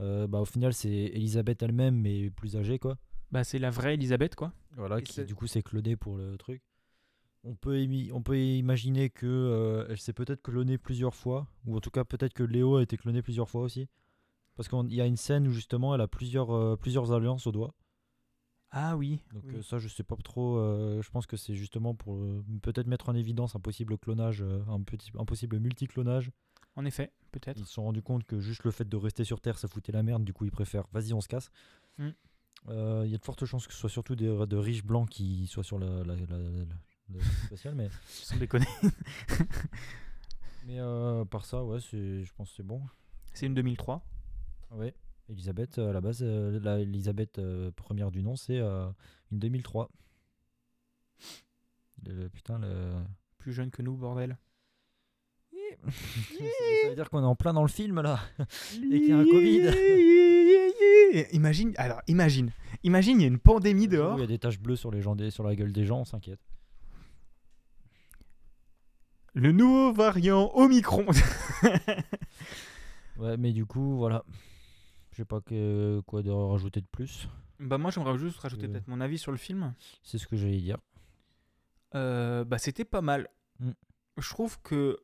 euh, 0.00 0.26
bah, 0.28 0.40
au 0.40 0.44
final 0.44 0.72
c'est 0.72 0.88
Elisabeth 0.88 1.62
elle-même 1.62 1.96
mais 1.96 2.30
plus 2.30 2.56
âgée 2.56 2.78
quoi. 2.78 2.96
Bah 3.32 3.42
c'est 3.44 3.58
la 3.58 3.70
vraie 3.70 3.94
Elisabeth 3.94 4.36
quoi. 4.36 4.52
Voilà, 4.76 5.00
Et 5.00 5.02
qui 5.02 5.24
du 5.24 5.34
coup 5.34 5.46
s'est 5.46 5.62
clonée 5.62 5.96
pour 5.96 6.16
le 6.16 6.36
truc. 6.38 6.62
On 7.44 7.54
peut, 7.54 7.76
émi- 7.78 8.10
on 8.12 8.20
peut 8.22 8.38
imaginer 8.38 9.10
que 9.10 9.26
euh, 9.26 9.86
elle 9.88 9.98
s'est 9.98 10.12
peut-être 10.12 10.42
clonée 10.42 10.76
plusieurs 10.76 11.14
fois, 11.14 11.46
ou 11.66 11.76
en 11.76 11.80
tout 11.80 11.90
cas 11.90 12.04
peut-être 12.04 12.34
que 12.34 12.42
Léo 12.42 12.76
a 12.76 12.82
été 12.82 12.96
cloné 12.96 13.22
plusieurs 13.22 13.48
fois 13.48 13.62
aussi. 13.62 13.88
Parce 14.56 14.68
qu'il 14.68 14.92
y 14.94 15.00
a 15.00 15.06
une 15.06 15.16
scène 15.16 15.46
où 15.46 15.52
justement 15.52 15.94
elle 15.94 16.00
a 16.00 16.08
plusieurs, 16.08 16.50
euh, 16.50 16.76
plusieurs 16.76 17.12
alliances 17.12 17.46
au 17.46 17.52
doigt. 17.52 17.74
Ah 18.70 18.96
oui. 18.96 19.22
Donc 19.32 19.44
oui. 19.46 19.56
euh, 19.56 19.62
ça 19.62 19.78
je 19.78 19.88
sais 19.88 20.02
pas 20.02 20.16
trop, 20.16 20.58
euh, 20.58 21.00
je 21.02 21.10
pense 21.10 21.26
que 21.26 21.36
c'est 21.36 21.54
justement 21.54 21.94
pour 21.94 22.16
euh, 22.16 22.44
peut-être 22.62 22.86
mettre 22.86 23.08
en 23.08 23.14
évidence 23.14 23.56
un 23.56 23.60
possible 23.60 23.96
clonage, 23.96 24.42
euh, 24.42 24.62
un, 24.68 24.82
petit, 24.82 25.10
un 25.18 25.24
possible 25.24 25.58
multiclonage. 25.58 26.30
En 26.76 26.84
effet 26.84 27.10
peut-être. 27.32 27.58
Ils 27.58 27.66
se 27.66 27.72
sont 27.72 27.84
rendus 27.84 28.02
compte 28.02 28.24
que 28.24 28.40
juste 28.40 28.64
le 28.64 28.70
fait 28.70 28.88
de 28.88 28.96
rester 28.96 29.24
sur 29.24 29.40
Terre 29.40 29.58
ça 29.58 29.68
foutait 29.68 29.92
la 29.92 30.02
merde, 30.02 30.22
du 30.24 30.32
coup 30.32 30.44
ils 30.44 30.50
préfèrent 30.50 30.86
vas-y 30.92 31.12
on 31.14 31.20
se 31.20 31.28
casse. 31.28 31.50
Mm. 31.98 32.08
Il 32.68 33.08
y 33.10 33.14
a 33.14 33.18
de 33.18 33.24
fortes 33.24 33.44
chances 33.46 33.66
que 33.66 33.72
ce 33.72 33.78
soit 33.78 33.88
surtout 33.88 34.16
des, 34.16 34.26
de 34.26 34.56
riches 34.56 34.84
blancs 34.84 35.08
qui 35.08 35.46
soient 35.46 35.64
sur 35.64 35.78
la, 35.78 36.04
la, 36.04 36.14
la, 36.16 36.26
la- 36.38 36.64
la 37.14 37.24
spatiale, 37.46 37.74
mais, 37.74 37.88
Sans 38.08 38.36
déconner. 38.36 38.66
mais 40.66 40.78
par 41.30 41.44
ça 41.46 41.64
ouais 41.64 41.78
je 41.80 42.32
pense 42.34 42.50
que 42.50 42.56
c'est 42.56 42.62
bon. 42.62 42.82
c'est 43.32 43.46
une 43.46 43.54
2003. 43.54 44.04
Ouais. 44.72 44.94
Elisabeth, 45.28 45.78
euh, 45.78 45.90
à 45.90 45.92
la 45.92 46.00
base, 46.00 46.20
euh, 46.22 46.58
la 46.62 46.80
Elisabeth 46.80 47.38
euh, 47.38 47.70
première 47.72 48.10
du 48.10 48.22
nom, 48.22 48.36
c'est 48.36 48.58
une 48.58 49.38
2003. 49.38 49.90
Le, 52.06 52.14
le- 52.14 52.28
putain, 52.28 52.58
le... 52.58 52.92
Plus 53.38 53.52
jeune 53.52 53.70
que 53.70 53.82
nous 53.82 53.96
bordel. 53.96 54.36
ça 55.88 56.88
veut 56.88 56.94
dire 56.94 57.10
qu'on 57.10 57.22
est 57.22 57.26
en 57.26 57.36
plein 57.36 57.52
dans 57.52 57.62
le 57.62 57.68
film 57.68 58.00
là. 58.00 58.20
Et 58.74 59.00
qu'il 59.00 59.08
y 59.08 59.12
a 59.12 59.18
un 59.18 59.24
Covid. 59.24 59.70
Imagine, 61.32 61.72
alors 61.78 62.00
imagine, 62.06 62.52
imagine, 62.84 63.18
il 63.18 63.22
y 63.22 63.24
a 63.24 63.28
une 63.28 63.38
pandémie 63.38 63.84
Il 63.84 63.90
dehors. 63.90 64.18
y 64.18 64.22
a 64.22 64.26
des 64.26 64.38
taches 64.38 64.58
bleues 64.60 64.76
sur, 64.76 64.90
les 64.90 65.00
gens, 65.02 65.16
sur 65.30 65.44
la 65.44 65.54
gueule 65.56 65.72
des 65.72 65.84
gens, 65.84 66.00
on 66.00 66.04
s'inquiète. 66.04 66.40
Le 69.34 69.52
nouveau 69.52 69.92
variant 69.92 70.50
Omicron. 70.54 71.06
Ouais, 73.18 73.36
mais 73.36 73.52
du 73.52 73.64
coup, 73.66 73.96
voilà. 73.96 74.24
Je 75.18 75.22
sais 75.24 75.26
pas 75.26 75.40
que, 75.40 76.00
quoi 76.06 76.22
de 76.22 76.30
rajouter 76.30 76.80
de 76.80 76.86
plus. 76.86 77.28
bah 77.58 77.76
moi 77.76 77.90
j'aimerais 77.90 78.16
juste 78.16 78.38
rajouter 78.38 78.66
Euh. 78.66 78.68
peut-être 78.68 78.86
mon 78.86 79.00
avis 79.00 79.18
sur 79.18 79.32
le 79.32 79.36
film. 79.36 79.74
C'est 80.04 80.16
ce 80.16 80.28
que 80.28 80.36
j'allais 80.36 80.60
dire. 80.60 80.78
Euh, 81.96 82.44
bah 82.44 82.58
c'était 82.58 82.84
pas 82.84 83.00
mal. 83.00 83.26
Mm. 83.58 83.70
Je 84.18 84.28
trouve 84.30 84.60
que 84.62 84.96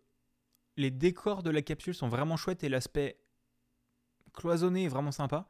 les 0.77 0.92
décors 0.92 1.42
de 1.42 1.50
la 1.50 1.62
capsule 1.62 1.94
sont 1.96 2.07
vraiment 2.09 2.37
chouettes 2.37 2.62
et 2.62 2.68
l'aspect 2.68 3.18
cloisonné 4.35 4.85
est 4.85 4.88
vraiment 4.88 5.11
sympa. 5.11 5.48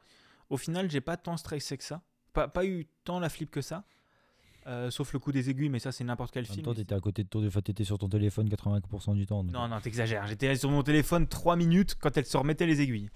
Au 0.49 0.57
final, 0.57 0.91
j'ai 0.91 1.03
pas 1.03 1.19
tant 1.19 1.37
stressé 1.37 1.77
que 1.77 1.85
ça. 1.85 2.01
Pas, 2.33 2.49
pas 2.49 2.65
eu 2.65 2.87
tant 3.05 3.21
la 3.21 3.29
flip 3.29 3.51
que 3.51 3.61
ça. 3.61 3.85
Euh, 4.67 4.91
sauf 4.91 5.13
le 5.13 5.19
coup 5.19 5.31
des 5.31 5.51
aiguilles, 5.51 5.69
mais 5.69 5.79
ça 5.79 5.93
c'est 5.93 6.05
n'importe 6.05 6.33
quel 6.33 6.45
En 6.45 6.49
même 6.49 6.55
film. 6.55 6.65
temps, 6.65 6.75
t'étais 6.75 6.95
à 6.95 7.01
côté 7.01 7.23
de 7.23 7.29
ton, 7.29 7.47
enfin, 7.47 7.61
t'étais 7.61 7.85
sur 7.85 7.99
ton 7.99 8.09
téléphone 8.09 8.49
80% 8.49 9.15
du 9.15 9.27
temps. 9.27 9.45
donc, 9.45 9.53
Non, 9.53 9.69
non, 9.69 9.79
t'exagères. 9.83 10.27
J'étais 10.27 10.57
sur 10.57 10.71
mon 10.71 10.83
téléphone 10.83 11.29
3 11.29 11.55
minutes 11.57 11.97
quand 12.01 12.17
elle 12.17 12.25
se 12.25 12.37
remettait 12.39 12.65
les 12.65 12.81
aiguilles. 12.81 13.11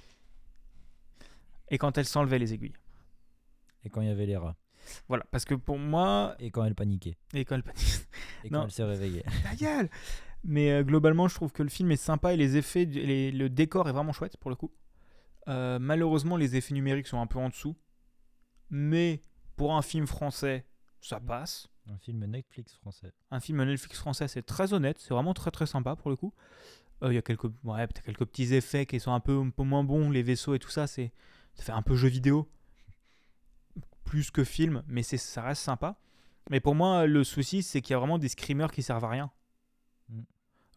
Et 1.70 1.78
quand 1.78 1.98
elle 1.98 2.04
s'enlevait 2.06 2.38
les 2.38 2.54
aiguilles. 2.54 2.74
Et 3.84 3.90
quand 3.90 4.00
il 4.00 4.08
y 4.08 4.10
avait 4.10 4.26
les 4.26 4.36
rats. 4.36 4.56
Voilà, 5.08 5.24
parce 5.30 5.44
que 5.44 5.54
pour 5.54 5.78
moi. 5.78 6.34
Et 6.38 6.50
quand 6.50 6.64
elle 6.64 6.74
paniquait. 6.74 7.16
Et 7.34 7.44
quand 7.44 7.54
elle 7.56 7.62
panique. 7.62 8.06
Et 8.44 8.50
Non. 8.50 8.60
quand 8.60 8.64
elle 8.66 8.70
s'est 8.72 8.84
réveillée. 8.84 9.22
Ta 9.42 9.54
gueule 9.54 9.90
Mais 10.44 10.70
euh, 10.72 10.82
globalement, 10.82 11.28
je 11.28 11.34
trouve 11.34 11.52
que 11.52 11.62
le 11.62 11.68
film 11.68 11.90
est 11.90 11.96
sympa 11.96 12.32
et 12.32 12.36
les 12.36 12.56
effets, 12.56 12.84
les- 12.84 13.30
le 13.32 13.48
décor 13.50 13.88
est 13.88 13.92
vraiment 13.92 14.12
chouette 14.12 14.36
pour 14.38 14.50
le 14.50 14.56
coup. 14.56 14.72
Euh, 15.48 15.78
malheureusement, 15.78 16.36
les 16.36 16.56
effets 16.56 16.74
numériques 16.74 17.06
sont 17.06 17.20
un 17.20 17.26
peu 17.26 17.38
en 17.38 17.48
dessous. 17.48 17.76
Mais 18.70 19.22
pour 19.56 19.74
un 19.74 19.82
film 19.82 20.06
français, 20.06 20.66
ça 21.00 21.20
passe. 21.20 21.68
Un 21.90 21.98
film 21.98 22.24
Netflix 22.26 22.74
français. 22.74 23.12
Un 23.30 23.40
film 23.40 23.64
Netflix 23.64 23.98
français, 23.98 24.28
c'est 24.28 24.42
très 24.42 24.72
honnête, 24.74 24.98
c'est 24.98 25.14
vraiment 25.14 25.32
très 25.34 25.50
très 25.50 25.66
sympa 25.66 25.96
pour 25.96 26.10
le 26.10 26.16
coup. 26.16 26.34
Euh, 27.02 27.12
Il 27.12 27.14
y 27.14 27.18
a 27.18 27.22
quelques, 27.22 27.44
ouais, 27.64 27.86
quelques 28.04 28.26
petits 28.26 28.52
effets 28.54 28.84
qui 28.84 29.00
sont 29.00 29.12
un 29.12 29.20
peu, 29.20 29.38
un 29.38 29.48
peu 29.50 29.62
moins 29.62 29.84
bons, 29.84 30.10
les 30.10 30.22
vaisseaux 30.22 30.54
et 30.54 30.58
tout 30.58 30.68
ça, 30.70 30.86
c'est, 30.86 31.12
ça 31.58 31.64
fait 31.64 31.72
un 31.72 31.82
peu 31.82 31.94
jeu 31.96 32.08
vidéo. 32.08 32.48
Plus 34.04 34.30
que 34.30 34.42
film, 34.44 34.82
mais 34.88 35.02
c'est, 35.02 35.18
ça 35.18 35.42
reste 35.42 35.62
sympa. 35.62 35.98
Mais 36.50 36.60
pour 36.60 36.74
moi, 36.74 37.06
le 37.06 37.24
souci, 37.24 37.62
c'est 37.62 37.82
qu'il 37.82 37.92
y 37.92 37.94
a 37.94 37.98
vraiment 37.98 38.16
des 38.18 38.28
screamers 38.28 38.70
qui 38.72 38.82
servent 38.82 39.04
à 39.04 39.10
rien. 39.10 39.30
Mm. 40.08 40.20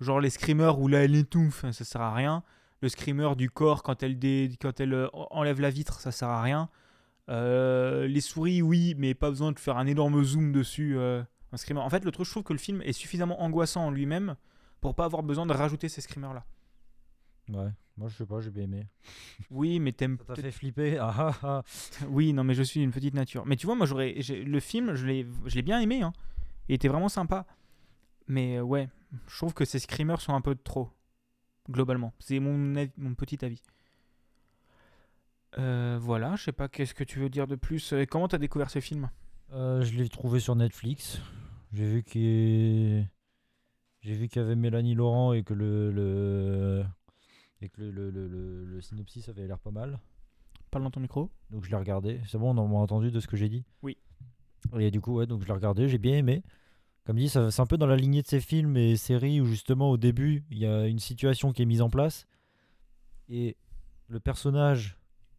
Genre 0.01 0.19
les 0.19 0.29
screamers 0.29 0.79
où 0.79 0.87
là 0.89 1.03
elle 1.05 1.15
étouffe, 1.15 1.63
ça 1.71 1.85
sert 1.85 2.01
à 2.01 2.13
rien. 2.13 2.43
Le 2.81 2.89
screamer 2.89 3.35
du 3.37 3.49
corps 3.49 3.83
quand 3.83 4.03
elle, 4.03 4.19
dé- 4.19 4.57
quand 4.59 4.79
elle 4.81 4.93
euh, 4.93 5.07
enlève 5.13 5.61
la 5.61 5.69
vitre, 5.69 6.01
ça 6.01 6.11
sert 6.11 6.27
à 6.27 6.41
rien. 6.41 6.69
Euh, 7.29 8.07
les 8.07 8.19
souris, 8.21 8.61
oui, 8.61 8.95
mais 8.97 9.13
pas 9.13 9.29
besoin 9.29 9.51
de 9.53 9.59
faire 9.59 9.77
un 9.77 9.85
énorme 9.85 10.21
zoom 10.23 10.51
dessus. 10.51 10.97
euh, 10.97 11.23
un 11.53 11.57
screamer. 11.57 11.81
En 11.81 11.89
fait, 11.89 12.03
le 12.03 12.11
truc, 12.11 12.25
je 12.25 12.31
trouve 12.31 12.43
que 12.43 12.53
le 12.53 12.59
film 12.59 12.81
est 12.81 12.93
suffisamment 12.93 13.41
angoissant 13.41 13.85
en 13.85 13.91
lui-même 13.91 14.35
pour 14.81 14.95
pas 14.95 15.05
avoir 15.05 15.21
besoin 15.23 15.45
de 15.45 15.53
rajouter 15.53 15.89
ces 15.89 16.01
screamers 16.01 16.33
là. 16.33 16.45
Ouais. 17.49 17.69
Moi, 18.01 18.09
je 18.09 18.15
sais 18.15 18.25
pas, 18.25 18.41
j'ai 18.41 18.49
bien 18.49 18.63
aimé. 18.63 18.87
Oui, 19.51 19.79
mais 19.79 19.91
t'aimes. 19.91 20.17
Ça 20.27 20.33
t'a 20.33 20.41
fait 20.41 20.51
flipper 20.51 20.97
Ah 20.97 21.13
ah 21.15 21.33
ah. 21.43 21.63
Oui, 22.09 22.33
non, 22.33 22.43
mais 22.43 22.55
je 22.55 22.63
suis 22.63 22.81
une 22.81 22.89
petite 22.89 23.13
nature. 23.13 23.45
Mais 23.45 23.55
tu 23.55 23.67
vois, 23.67 23.75
moi, 23.75 23.85
j'aurais. 23.85 24.15
j'ai- 24.17 24.43
Le 24.43 24.59
film, 24.59 24.95
je 24.95 25.05
l'ai 25.05 25.27
je 25.45 25.53
l'ai 25.55 25.61
bien 25.61 25.79
aimé. 25.79 26.01
Hein. 26.01 26.11
Il 26.67 26.73
était 26.73 26.87
vraiment 26.87 27.09
sympa. 27.09 27.45
Mais 28.27 28.57
euh, 28.57 28.61
ouais, 28.63 28.89
je 29.27 29.37
trouve 29.37 29.53
que 29.53 29.65
ces 29.65 29.77
screamers 29.77 30.19
sont 30.19 30.33
un 30.33 30.41
peu 30.41 30.55
de 30.55 30.59
trop. 30.63 30.89
Globalement. 31.69 32.11
C'est 32.17 32.39
mon, 32.39 32.75
avis- 32.75 32.91
mon 32.97 33.13
petit 33.13 33.45
avis. 33.45 33.61
Euh, 35.59 35.99
voilà, 36.01 36.35
je 36.37 36.43
sais 36.45 36.51
pas, 36.53 36.67
qu'est-ce 36.69 36.95
que 36.95 37.03
tu 37.03 37.19
veux 37.19 37.29
dire 37.29 37.45
de 37.45 37.55
plus? 37.55 37.93
Comment 38.09 38.27
t'as 38.27 38.37
découvert 38.39 38.71
ce 38.71 38.79
film? 38.79 39.11
Euh, 39.53 39.83
je 39.83 39.93
l'ai 39.95 40.09
trouvé 40.09 40.39
sur 40.39 40.55
Netflix. 40.55 41.21
J'ai 41.73 41.85
vu 41.85 42.03
qu'il 42.03 43.07
j'ai 44.01 44.15
vu 44.15 44.27
qu'il 44.29 44.41
y 44.41 44.45
avait 44.45 44.55
Mélanie 44.55 44.95
Laurent 44.95 45.33
et 45.33 45.43
que 45.43 45.53
le, 45.53 45.91
le... 45.91 46.83
et 47.61 47.69
que 47.69 47.81
le, 47.81 47.91
le, 47.91 48.27
le, 48.27 48.65
le- 48.65 48.81
synopsis 48.81 49.29
avait 49.29 49.45
l'air 49.47 49.59
pas 49.59 49.71
mal. 49.71 49.99
Parle 50.71 50.83
dans 50.83 50.91
ton 50.91 50.99
micro. 50.99 51.29
Donc 51.49 51.63
je 51.65 51.69
l'ai 51.69 51.75
regardé. 51.77 52.19
C'est 52.27 52.37
bon, 52.37 52.57
on 52.57 52.67
m'a 52.67 52.77
entendu 52.77 53.11
de 53.11 53.19
ce 53.19 53.27
que 53.27 53.37
j'ai 53.37 53.49
dit 53.49 53.63
Oui. 53.81 53.97
Et 54.79 54.91
du 54.91 55.01
coup, 55.01 55.15
ouais, 55.15 55.27
donc 55.27 55.41
je 55.41 55.47
l'ai 55.47 55.53
regardé, 55.53 55.87
j'ai 55.89 55.97
bien 55.97 56.15
aimé. 56.17 56.43
Comme 57.05 57.17
dit, 57.17 57.29
c'est 57.29 57.59
un 57.59 57.65
peu 57.65 57.77
dans 57.77 57.87
la 57.87 57.95
lignée 57.95 58.21
de 58.21 58.27
ces 58.27 58.39
films 58.39 58.77
et 58.77 58.95
séries 58.95 59.41
où 59.41 59.45
justement 59.45 59.89
au 59.89 59.97
début, 59.97 60.45
il 60.51 60.59
y 60.59 60.65
a 60.67 60.85
une 60.87 60.99
situation 60.99 61.51
qui 61.51 61.63
est 61.63 61.65
mise 61.65 61.81
en 61.81 61.89
place 61.89 62.27
et 63.27 63.57
le 64.07 64.19
personnage, 64.19 64.97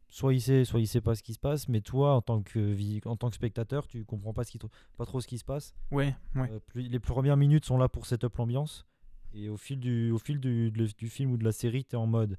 soit 0.09 0.35
il 0.35 0.41
sait, 0.41 0.65
soit 0.65 0.81
il 0.81 0.87
sait 0.89 1.01
pas 1.01 1.15
ce 1.15 1.23
qui 1.23 1.35
se 1.35 1.39
passe, 1.39 1.69
mais 1.69 1.81
toi, 1.81 2.15
en 2.17 2.21
tant 2.23 2.43
que, 2.43 3.09
en 3.09 3.17
tant 3.17 3.29
que 3.31 3.37
spectateur, 3.37 3.87
tu 3.87 4.05
comprends 4.05 4.33
pas, 4.33 4.45
ce 4.45 4.51
qui, 4.51 4.59
pas 4.97 5.07
trop 5.07 5.21
ce 5.21 5.27
qui 5.29 5.39
se 5.39 5.45
passe. 5.45 5.75
Ouais, 5.91 6.15
ouais. 6.35 6.51
Euh, 6.51 6.59
plus- 6.67 6.89
les 6.89 6.99
premières 6.99 7.37
minutes 7.37 7.65
sont 7.65 7.79
là 7.79 7.89
pour 7.89 8.07
set 8.07 8.25
up 8.25 8.37
l'ambiance 8.37 8.85
et 9.35 9.49
au 9.49 9.57
fil 9.57 9.81
du, 9.81 10.11
au 10.11 10.19
fil 10.19 10.41
du, 10.41 10.71
du 10.71 11.09
film 11.09 11.33
ou 11.33 11.37
de 11.37 11.45
la 11.45 11.53
série, 11.53 11.85
tu 11.85 11.97
es 11.97 11.99
en 11.99 12.07
mode 12.07 12.39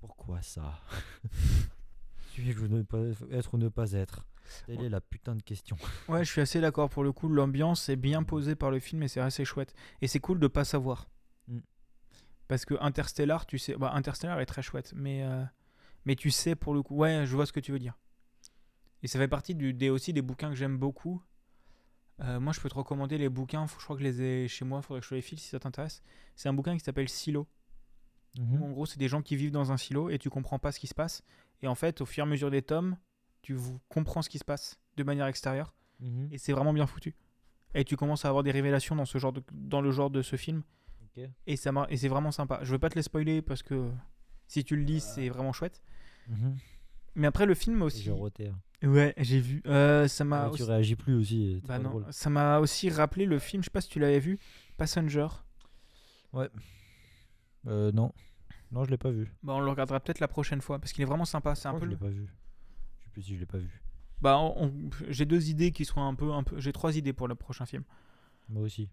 pourquoi 0.00 0.42
ça? 0.42 0.80
Suis-je 2.32 2.66
ne 2.66 2.82
pas 2.82 2.98
être 3.30 3.54
ou 3.54 3.58
ne 3.58 3.68
pas 3.68 3.92
être? 3.92 4.24
Telle 4.66 4.82
est 4.82 4.88
la 4.88 5.00
putain 5.00 5.34
de 5.34 5.42
question. 5.42 5.76
Ouais, 6.08 6.24
je 6.24 6.30
suis 6.30 6.40
assez 6.40 6.60
d'accord. 6.60 6.88
Pour 6.88 7.02
le 7.02 7.12
coup, 7.12 7.28
l'ambiance 7.28 7.88
est 7.88 7.96
bien 7.96 8.22
posée 8.22 8.54
par 8.54 8.70
le 8.70 8.78
film 8.78 9.02
et 9.02 9.08
c'est 9.08 9.20
assez 9.20 9.44
chouette. 9.44 9.74
Et 10.00 10.06
c'est 10.06 10.20
cool 10.20 10.38
de 10.38 10.46
pas 10.46 10.64
savoir. 10.64 11.08
Mm. 11.48 11.58
Parce 12.46 12.64
que 12.64 12.74
Interstellar, 12.80 13.44
tu 13.44 13.58
sais. 13.58 13.74
Bah, 13.76 13.92
Interstellar 13.94 14.40
est 14.40 14.46
très 14.46 14.62
chouette, 14.62 14.92
mais, 14.96 15.22
euh, 15.22 15.44
mais 16.06 16.14
tu 16.14 16.30
sais 16.30 16.54
pour 16.54 16.74
le 16.74 16.82
coup. 16.82 16.96
Ouais, 16.96 17.26
je 17.26 17.34
vois 17.34 17.44
ce 17.44 17.52
que 17.52 17.60
tu 17.60 17.72
veux 17.72 17.78
dire. 17.78 17.98
Et 19.02 19.08
ça 19.08 19.18
fait 19.18 19.28
partie 19.28 19.54
du, 19.54 19.74
des, 19.74 19.90
aussi 19.90 20.12
des 20.12 20.22
bouquins 20.22 20.48
que 20.48 20.56
j'aime 20.56 20.78
beaucoup. 20.78 21.22
Euh, 22.20 22.40
moi, 22.40 22.52
je 22.52 22.60
peux 22.60 22.68
te 22.68 22.74
recommander 22.74 23.18
les 23.18 23.28
bouquins. 23.28 23.66
Faut, 23.66 23.78
je 23.78 23.84
crois 23.84 23.96
que 23.96 24.02
je 24.02 24.08
les 24.08 24.22
ai 24.22 24.48
chez 24.48 24.64
moi. 24.64 24.82
Faudrait 24.82 25.00
que 25.00 25.04
je 25.04 25.10
te 25.10 25.14
les 25.14 25.22
file 25.22 25.38
si 25.38 25.48
ça 25.48 25.60
t'intéresse. 25.60 26.02
C'est 26.34 26.48
un 26.48 26.52
bouquin 26.52 26.76
qui 26.76 26.84
s'appelle 26.84 27.08
Silo. 27.08 27.46
Mhm. 28.38 28.62
En 28.62 28.70
gros, 28.70 28.86
c'est 28.86 28.98
des 28.98 29.08
gens 29.08 29.22
qui 29.22 29.36
vivent 29.36 29.50
dans 29.52 29.72
un 29.72 29.76
silo 29.76 30.10
et 30.10 30.18
tu 30.18 30.30
comprends 30.30 30.58
pas 30.58 30.72
ce 30.72 30.78
qui 30.80 30.86
se 30.86 30.94
passe. 30.94 31.22
Et 31.62 31.68
en 31.68 31.74
fait, 31.74 32.00
au 32.00 32.06
fur 32.06 32.24
et 32.24 32.26
à 32.26 32.30
mesure 32.30 32.50
des 32.50 32.62
tomes, 32.62 32.96
tu 33.42 33.56
comprends 33.88 34.22
ce 34.22 34.28
qui 34.28 34.38
se 34.38 34.44
passe 34.44 34.78
de 34.96 35.02
manière 35.04 35.26
extérieure. 35.26 35.74
Mhm. 36.00 36.28
Et 36.32 36.38
c'est 36.38 36.52
vraiment 36.52 36.72
bien 36.72 36.86
foutu. 36.86 37.14
Et 37.74 37.84
tu 37.84 37.96
commences 37.96 38.24
à 38.24 38.28
avoir 38.28 38.42
des 38.44 38.50
révélations 38.50 38.96
dans, 38.96 39.04
ce 39.04 39.18
genre 39.18 39.32
de, 39.32 39.42
dans 39.52 39.80
le 39.80 39.90
genre 39.90 40.10
de 40.10 40.22
ce 40.22 40.36
film. 40.36 40.62
Et, 41.46 41.56
ça 41.56 41.72
et 41.88 41.96
c'est 41.96 42.08
vraiment 42.08 42.30
sympa. 42.30 42.60
Je 42.62 42.70
veux 42.70 42.78
pas 42.78 42.90
te 42.90 42.94
les 42.94 43.02
spoiler 43.02 43.42
parce 43.42 43.64
que 43.64 43.90
si 44.46 44.62
tu 44.62 44.76
le 44.76 44.82
lis, 44.82 45.00
c'est 45.00 45.28
vraiment 45.28 45.52
chouette. 45.52 45.82
Mhm. 46.28 46.56
Mais 47.16 47.26
après, 47.26 47.44
le 47.44 47.54
film 47.54 47.82
aussi. 47.82 48.08
Roté. 48.10 48.48
hein. 48.48 48.58
Ouais, 48.82 49.12
j'ai 49.18 49.40
vu. 49.40 49.60
Euh, 49.66 50.06
ça 50.06 50.24
m'a 50.24 50.48
Ouais, 50.48 50.56
tu 50.56 50.62
réagis 50.62 50.94
plus 50.96 51.14
aussi. 51.14 51.58
t'es 51.62 51.68
Bah 51.68 51.78
non, 51.78 52.04
ça 52.10 52.30
m'a 52.30 52.58
aussi 52.60 52.88
rappelé 52.90 53.26
le 53.26 53.38
film, 53.40 53.62
je 53.62 53.66
sais 53.66 53.70
pas 53.72 53.80
si 53.80 53.88
tu 53.88 53.98
l'avais 53.98 54.20
vu, 54.20 54.38
Passenger. 54.76 55.26
Euh, 57.66 57.90
non. 57.92 58.12
Non, 58.70 58.84
je 58.84 58.90
l'ai 58.90 58.98
pas 58.98 59.10
vu. 59.10 59.32
Bah, 59.42 59.54
on 59.54 59.60
le 59.60 59.70
regardera 59.70 59.98
peut-être 59.98 60.20
la 60.20 60.28
prochaine 60.28 60.60
fois 60.60 60.78
parce 60.78 60.92
qu'il 60.92 61.02
est 61.02 61.06
vraiment 61.06 61.24
sympa. 61.24 61.54
C'est 61.54 61.68
un 61.68 61.72
peu. 61.74 61.80
je 61.80 61.84
le- 61.86 61.90
l'ai 61.92 61.96
pas 61.96 62.08
vu. 62.08 62.28
Je 63.00 63.04
sais 63.04 63.10
plus 63.10 63.22
si 63.22 63.34
je 63.34 63.40
l'ai 63.40 63.46
pas 63.46 63.58
vu. 63.58 63.82
Bah, 64.20 64.38
on- 64.38 64.64
on- 64.66 64.90
j'ai 65.08 65.24
deux 65.24 65.48
idées 65.48 65.72
qui 65.72 65.84
seront 65.84 66.04
un 66.06 66.14
peu, 66.14 66.32
un 66.32 66.42
peu. 66.42 66.60
J'ai 66.60 66.72
trois 66.72 66.96
idées 66.96 67.12
pour 67.12 67.28
le 67.28 67.34
prochain 67.34 67.66
film. 67.66 67.84
Moi 68.48 68.62
aussi. 68.62 68.90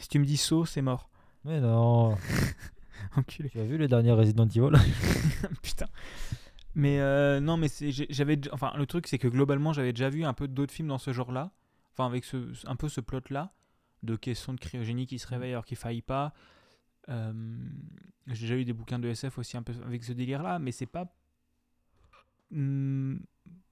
Si 0.00 0.08
tu 0.08 0.18
me 0.18 0.24
dis 0.24 0.36
saut, 0.36 0.64
c'est 0.64 0.82
mort. 0.82 1.08
Mais 1.44 1.60
non. 1.60 2.16
Enculé. 3.16 3.48
tu 3.50 3.58
as 3.58 3.64
vu 3.64 3.78
le 3.78 3.88
dernier 3.88 4.12
Resident 4.12 4.46
Evil? 4.46 4.70
Putain. 5.62 5.86
Mais 6.74 7.00
euh, 7.00 7.40
non, 7.40 7.56
mais 7.56 7.68
j'avais. 8.10 8.40
Enfin, 8.52 8.72
le 8.76 8.86
truc, 8.86 9.06
c'est 9.06 9.18
que 9.18 9.28
globalement, 9.28 9.72
j'avais 9.72 9.92
déjà 9.92 10.08
vu 10.08 10.24
un 10.24 10.34
peu 10.34 10.48
d'autres 10.48 10.72
films 10.72 10.88
dans 10.88 10.98
ce 10.98 11.12
genre-là. 11.12 11.50
Enfin, 11.92 12.06
avec 12.06 12.24
ce, 12.24 12.52
un 12.66 12.76
peu 12.76 12.88
ce 12.88 13.00
plot-là. 13.00 13.52
De 14.02 14.16
questions 14.16 14.54
de 14.54 14.60
cryogénie 14.60 15.06
qui 15.06 15.18
se 15.18 15.26
réveille 15.26 15.50
alors 15.50 15.66
qu'il 15.66 15.76
faillit 15.76 16.00
pas. 16.00 16.32
Euh, 17.10 17.32
j'ai 18.28 18.46
déjà 18.46 18.56
eu 18.56 18.64
des 18.64 18.72
bouquins 18.72 18.98
de 18.98 19.08
SF 19.08 19.38
aussi 19.38 19.56
un 19.56 19.62
peu 19.62 19.74
avec 19.84 20.04
ce 20.04 20.12
délire-là, 20.12 20.58
mais 20.58 20.72
c'est 20.72 20.86
pas 20.86 21.12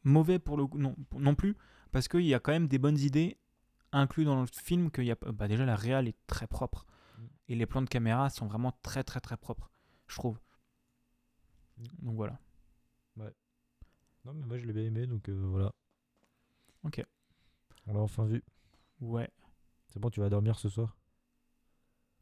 mauvais 0.05 0.39
pour 0.39 0.57
le 0.57 0.67
non, 0.75 0.95
non 1.17 1.35
plus, 1.35 1.57
parce 1.93 2.09
qu'il 2.09 2.27
y 2.27 2.35
a 2.35 2.41
quand 2.41 2.53
même 2.53 2.69
des 2.69 2.79
bonnes 2.79 2.99
idées 2.99 3.39
inclus 3.93 4.25
dans 4.25 4.41
le 4.41 4.47
film. 4.47 4.91
Que 4.91 5.03
y 5.03 5.11
a, 5.11 5.17
bah 5.33 5.49
déjà, 5.49 5.65
la 5.65 5.77
réal 5.77 6.09
est 6.09 6.17
très 6.27 6.47
propre. 6.47 6.85
Mm. 7.17 7.23
Et 7.49 7.55
les 7.55 7.67
plans 7.67 7.83
de 7.83 7.89
caméra 7.89 8.29
sont 8.29 8.47
vraiment 8.47 8.73
très, 8.83 9.05
très, 9.05 9.21
très 9.21 9.37
propres, 9.37 9.71
je 10.09 10.17
trouve. 10.17 10.39
Mm. 11.79 11.85
Donc 12.03 12.17
voilà. 12.17 12.39
Non, 14.29 14.35
mais 14.35 14.45
moi 14.45 14.59
je 14.59 14.67
l'ai 14.67 14.75
bien 14.75 14.85
aimé, 14.85 15.07
donc 15.07 15.27
euh, 15.31 15.33
voilà. 15.33 15.73
Ok. 16.85 17.03
On 17.87 17.95
l'a 17.95 18.01
enfin 18.01 18.27
vu. 18.27 18.45
Ouais, 19.01 19.31
C'est 19.87 19.99
bon, 19.99 20.11
tu 20.11 20.21
vas 20.21 20.29
dormir 20.29 20.59
ce 20.59 20.69
soir? 20.69 20.99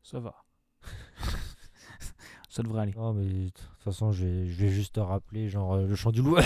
Ça 0.04 0.20
va. 0.20 0.44
ça 2.48 2.62
devrait 2.62 2.82
aller. 2.82 2.92
Non, 2.92 3.12
mais 3.12 3.24
de 3.24 3.48
toute 3.48 3.82
façon, 3.82 4.12
je 4.12 4.24
vais, 4.24 4.46
je 4.46 4.54
vais 4.54 4.68
juste 4.68 4.94
te 4.94 5.00
rappeler, 5.00 5.48
genre, 5.48 5.74
euh, 5.74 5.86
le 5.88 5.96
chant 5.96 6.12
du 6.12 6.22
loup. 6.22 6.36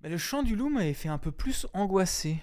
Mais 0.00 0.08
le 0.08 0.18
chant 0.18 0.42
du 0.42 0.56
loup 0.56 0.68
m'avait 0.68 0.94
fait 0.94 1.08
un 1.08 1.18
peu 1.18 1.30
plus 1.30 1.68
angoissé. 1.72 2.42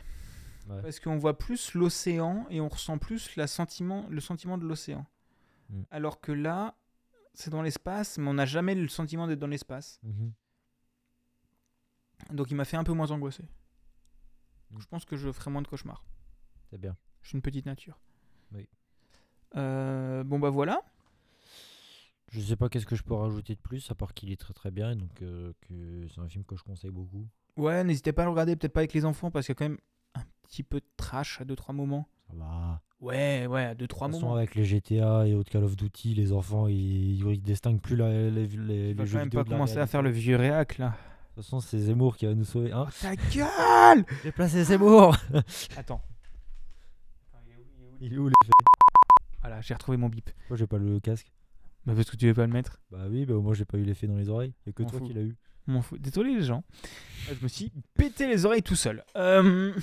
Ouais. 0.70 0.82
Parce 0.82 1.02
qu'on 1.02 1.18
voit 1.18 1.38
plus 1.38 1.74
l'océan 1.74 2.46
et 2.50 2.62
on 2.62 2.70
ressent 2.70 3.00
plus 3.00 3.36
la 3.36 3.48
sentiment, 3.48 4.06
le 4.10 4.22
sentiment 4.22 4.58
de 4.58 4.64
l'océan. 4.64 5.06
Mm. 5.70 5.82
Alors 5.92 6.22
que 6.22 6.32
là, 6.32 6.78
c'est 7.34 7.50
dans 7.50 7.64
l'espace, 7.64 8.18
mais 8.18 8.30
on 8.30 8.36
n'a 8.36 8.46
jamais 8.46 8.76
le 8.76 8.88
sentiment 8.88 9.28
d'être 9.28 9.40
dans 9.40 9.48
l'espace. 9.48 10.00
Mhm. 10.04 10.32
Donc 12.32 12.52
il 12.52 12.56
m'a 12.56 12.66
fait 12.66 12.78
un 12.78 12.84
peu 12.84 12.94
moins 12.94 13.12
angoissé. 13.12 13.44
Mm. 14.72 14.80
Je 14.80 14.88
pense 14.88 15.06
que 15.06 15.16
je 15.16 15.32
ferai 15.32 15.52
moins 15.52 15.62
de 15.62 15.68
cauchemars. 15.68 16.04
C'est 16.70 16.80
bien. 16.80 16.96
Je 17.22 17.30
suis 17.30 17.36
une 17.36 17.42
petite 17.42 17.66
nature. 17.66 18.00
Oui. 18.54 18.68
Euh, 19.56 20.24
bon 20.24 20.40
bah 20.40 20.50
voilà. 20.50 20.82
Je 22.30 22.42
sais 22.42 22.58
pas 22.58 22.68
qu'est-ce 22.68 22.86
que 22.86 22.96
je 22.96 23.04
peux 23.04 23.14
rajouter 23.14 23.56
de 23.56 23.60
plus, 23.60 23.90
à 23.90 23.96
part 23.96 24.14
qu'il 24.14 24.32
est 24.32 24.40
très 24.40 24.54
très 24.54 24.70
bien, 24.70 24.92
et 24.92 24.96
donc 24.96 25.22
euh, 25.22 25.54
que 25.62 26.08
c'est 26.14 26.20
un 26.20 26.28
film 26.28 26.44
que 26.44 26.58
je 26.58 26.64
conseille 26.64 26.92
beaucoup. 26.92 27.26
Ouais, 27.56 27.84
n'hésitez 27.86 28.12
pas 28.12 28.24
à 28.24 28.26
le 28.26 28.32
regarder, 28.32 28.56
peut-être 28.58 28.74
pas 28.74 28.82
avec 28.82 28.94
les 28.94 29.06
enfants, 29.06 29.32
parce 29.32 29.46
qu'il 29.46 29.54
y 29.54 29.58
a 29.58 29.60
quand 29.60 29.70
même 29.70 29.80
un 30.14 30.24
petit 30.44 30.64
peu 30.64 30.80
de 30.80 30.86
trash 30.98 31.40
à 31.40 31.46
2-3 31.46 31.74
moments. 31.74 32.08
Ça 32.28 32.34
va. 32.36 32.82
Ouais, 33.00 33.48
ouais, 33.48 33.64
à 33.64 33.76
2-3 33.76 33.78
De 33.78 33.86
toute 33.86 33.98
façon, 34.00 34.20
moments. 34.20 34.36
avec 34.36 34.56
les 34.56 34.66
GTA 34.66 35.26
et 35.26 35.36
autres 35.36 35.50
Call 35.50 35.64
of 35.64 35.78
Duty, 35.78 36.16
les 36.16 36.34
enfants, 36.34 36.68
ils, 36.68 37.24
ils 37.26 37.42
distinguent 37.42 37.80
plus 37.82 37.96
la- 37.96 38.30
les, 38.30 38.48
les, 38.48 38.94
les, 38.94 39.06
jeux 39.06 39.24
vidéo 39.24 39.44
pas 39.44 39.50
commencer 39.50 39.78
à 39.78 39.88
faire 39.88 40.02
le 40.02 40.10
vieux 40.10 40.36
réac 40.36 40.78
là. 40.80 40.98
De 41.38 41.42
toute 41.44 41.52
façon, 41.52 41.60
c'est 41.60 41.78
Zemmour 41.78 42.18
qui 42.18 42.26
va 42.26 42.34
nous 42.34 42.46
sauver. 42.46 42.72
Hein 42.72 42.88
Oh, 42.88 42.92
ta 43.00 43.16
gueule 43.16 44.04
J'ai 44.24 44.32
placé 44.32 44.64
Zemmour 44.64 45.16
Attends. 45.78 46.02
Il 48.02 48.12
est 48.16 48.18
où 48.18 48.28
les 48.28 48.34
Voilà, 49.42 49.62
j'ai 49.62 49.76
retrouvé 49.76 49.98
mon 50.00 50.10
bip. 50.10 50.32
Moi, 50.50 50.58
j'ai 50.58 50.66
pas 50.66 50.80
le 50.80 51.00
casque. 51.00 51.32
Bah 51.86 51.94
parce 51.96 52.10
que 52.10 52.16
tu 52.18 52.26
veux 52.26 52.34
pas 52.34 52.48
le 52.48 52.52
mettre. 52.52 52.80
Bah 52.90 53.06
oui, 53.08 53.28
bah 53.28 53.36
moi, 53.36 53.54
j'ai 53.54 53.66
pas 53.66 53.78
eu 53.78 53.84
l'effet 53.84 54.08
dans 54.08 54.16
les 54.16 54.30
oreilles. 54.30 54.56
Il 54.66 54.70
y 54.70 54.72
a 54.72 54.74
que 54.74 54.82
M'en 54.82 54.90
toi 54.90 54.98
fous. 54.98 55.06
qui 55.06 55.14
l'as 55.14 55.22
eu. 55.22 55.36
M'en 55.68 55.84
fous. 55.84 56.00
Désolé 56.00 56.34
les 56.34 56.42
gens. 56.42 56.64
Euh, 57.30 57.36
Je 57.40 57.44
me 57.44 57.48
suis 57.48 57.72
pété 57.94 58.26
les 58.26 58.48
oreilles 58.48 58.64
tout 58.64 58.76
seul. 58.76 59.04
Euh, 59.16 59.74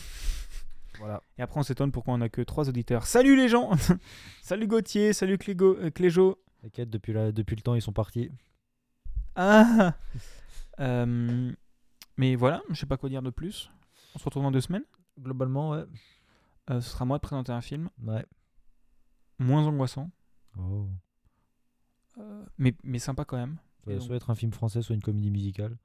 Voilà. 0.99 1.23
Et 1.38 1.43
après 1.43 1.61
on 1.61 1.62
s'étonne 1.62 1.93
pourquoi 1.93 2.14
on 2.14 2.21
a 2.21 2.29
que 2.29 2.40
trois 2.43 2.69
auditeurs. 2.69 3.07
Salut 3.07 3.37
les 3.37 3.49
gens 3.49 3.71
Salut 4.43 4.67
Gauthier, 4.67 5.12
salut 5.12 5.38
Clégo, 5.38 5.77
euh, 5.77 5.90
Cléjo. 5.90 6.43
T'inquiète, 6.62 6.90
depuis, 6.90 7.12
la... 7.12 7.31
depuis 7.31 7.55
le 7.55 7.62
temps, 7.62 7.75
ils 7.77 7.83
sont 7.83 7.93
partis. 7.93 8.31
Ah 9.37 9.95
Euh, 10.81 11.53
Mais 12.17 12.35
voilà, 12.37 12.63
je 12.71 12.75
sais 12.75 12.87
pas 12.87 12.97
quoi 12.97 13.09
dire 13.09 13.23
de 13.23 13.31
plus. 13.31 13.71
On 14.15 14.19
se 14.19 14.25
retrouve 14.25 14.43
dans 14.45 14.51
deux 14.53 14.61
semaines. 14.61 14.85
Globalement, 15.19 15.71
ouais. 15.71 15.85
Euh, 16.71 16.81
ce 16.81 16.91
sera 16.91 17.05
moi 17.05 17.19
de 17.19 17.23
présenter 17.23 17.53
un 17.53 17.61
film 17.61 17.91
Ouais. 18.03 18.25
moins 19.39 19.67
angoissant, 19.67 20.11
Oh. 20.59 20.89
euh, 22.19 22.45
mais, 22.59 22.75
mais 22.85 22.99
sympa 22.99 23.25
quand 23.25 23.37
même. 23.37 23.59
Donc- 23.87 24.01
soit 24.01 24.17
être 24.17 24.31
un 24.31 24.35
film 24.35 24.53
français, 24.53 24.81
soit 24.83 24.95
une 24.95 25.03
comédie 25.03 25.31
musicale. 25.31 25.77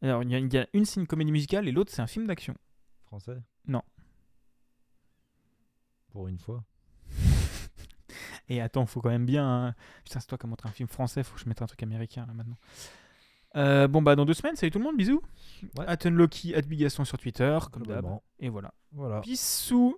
Alors 0.00 0.22
il 0.24 0.30
y, 0.30 0.34
a- 0.34 0.38
il 0.40 0.52
y 0.52 0.58
a 0.58 0.66
une 0.72 0.84
c'est 0.84 0.98
une 1.00 1.06
comédie 1.06 1.30
musicale 1.30 1.68
et 1.68 1.72
l'autre 1.72 1.92
c'est 1.92 2.02
un 2.02 2.06
film 2.08 2.26
d'action. 2.26 2.56
Français? 3.04 3.40
Non. 3.68 3.82
Pour 6.10 6.26
une 6.28 6.38
fois. 6.38 6.64
Et 8.48 8.60
attends, 8.60 8.86
faut 8.86 9.00
quand 9.00 9.08
même 9.10 9.24
bien. 9.26 9.66
hein. 9.68 9.74
Putain, 10.04 10.20
c'est 10.20 10.26
toi 10.26 10.36
qui 10.38 10.46
as 10.46 10.48
montré 10.48 10.68
un 10.68 10.72
film 10.72 10.88
français, 10.88 11.22
faut 11.22 11.34
que 11.34 11.40
je 11.40 11.48
mette 11.48 11.62
un 11.62 11.66
truc 11.66 11.82
américain 11.82 12.26
là 12.26 12.34
maintenant. 12.34 12.58
Euh, 13.56 13.88
bon, 13.88 14.02
bah, 14.02 14.16
dans 14.16 14.24
deux 14.24 14.34
semaines, 14.34 14.56
salut 14.56 14.70
tout 14.70 14.78
le 14.78 14.84
monde, 14.84 14.96
bisous. 14.96 15.22
Ouais. 15.78 15.84
At 15.86 16.06
Unlocky, 16.06 16.54
at 16.54 16.62
Bigaston 16.62 17.04
sur 17.04 17.18
Twitter, 17.18 17.58
comme 17.70 17.86
d'hab. 17.86 18.06
Et 18.40 18.48
voilà. 18.48 18.72
Voilà. 18.92 19.20
Bisous. 19.20 19.96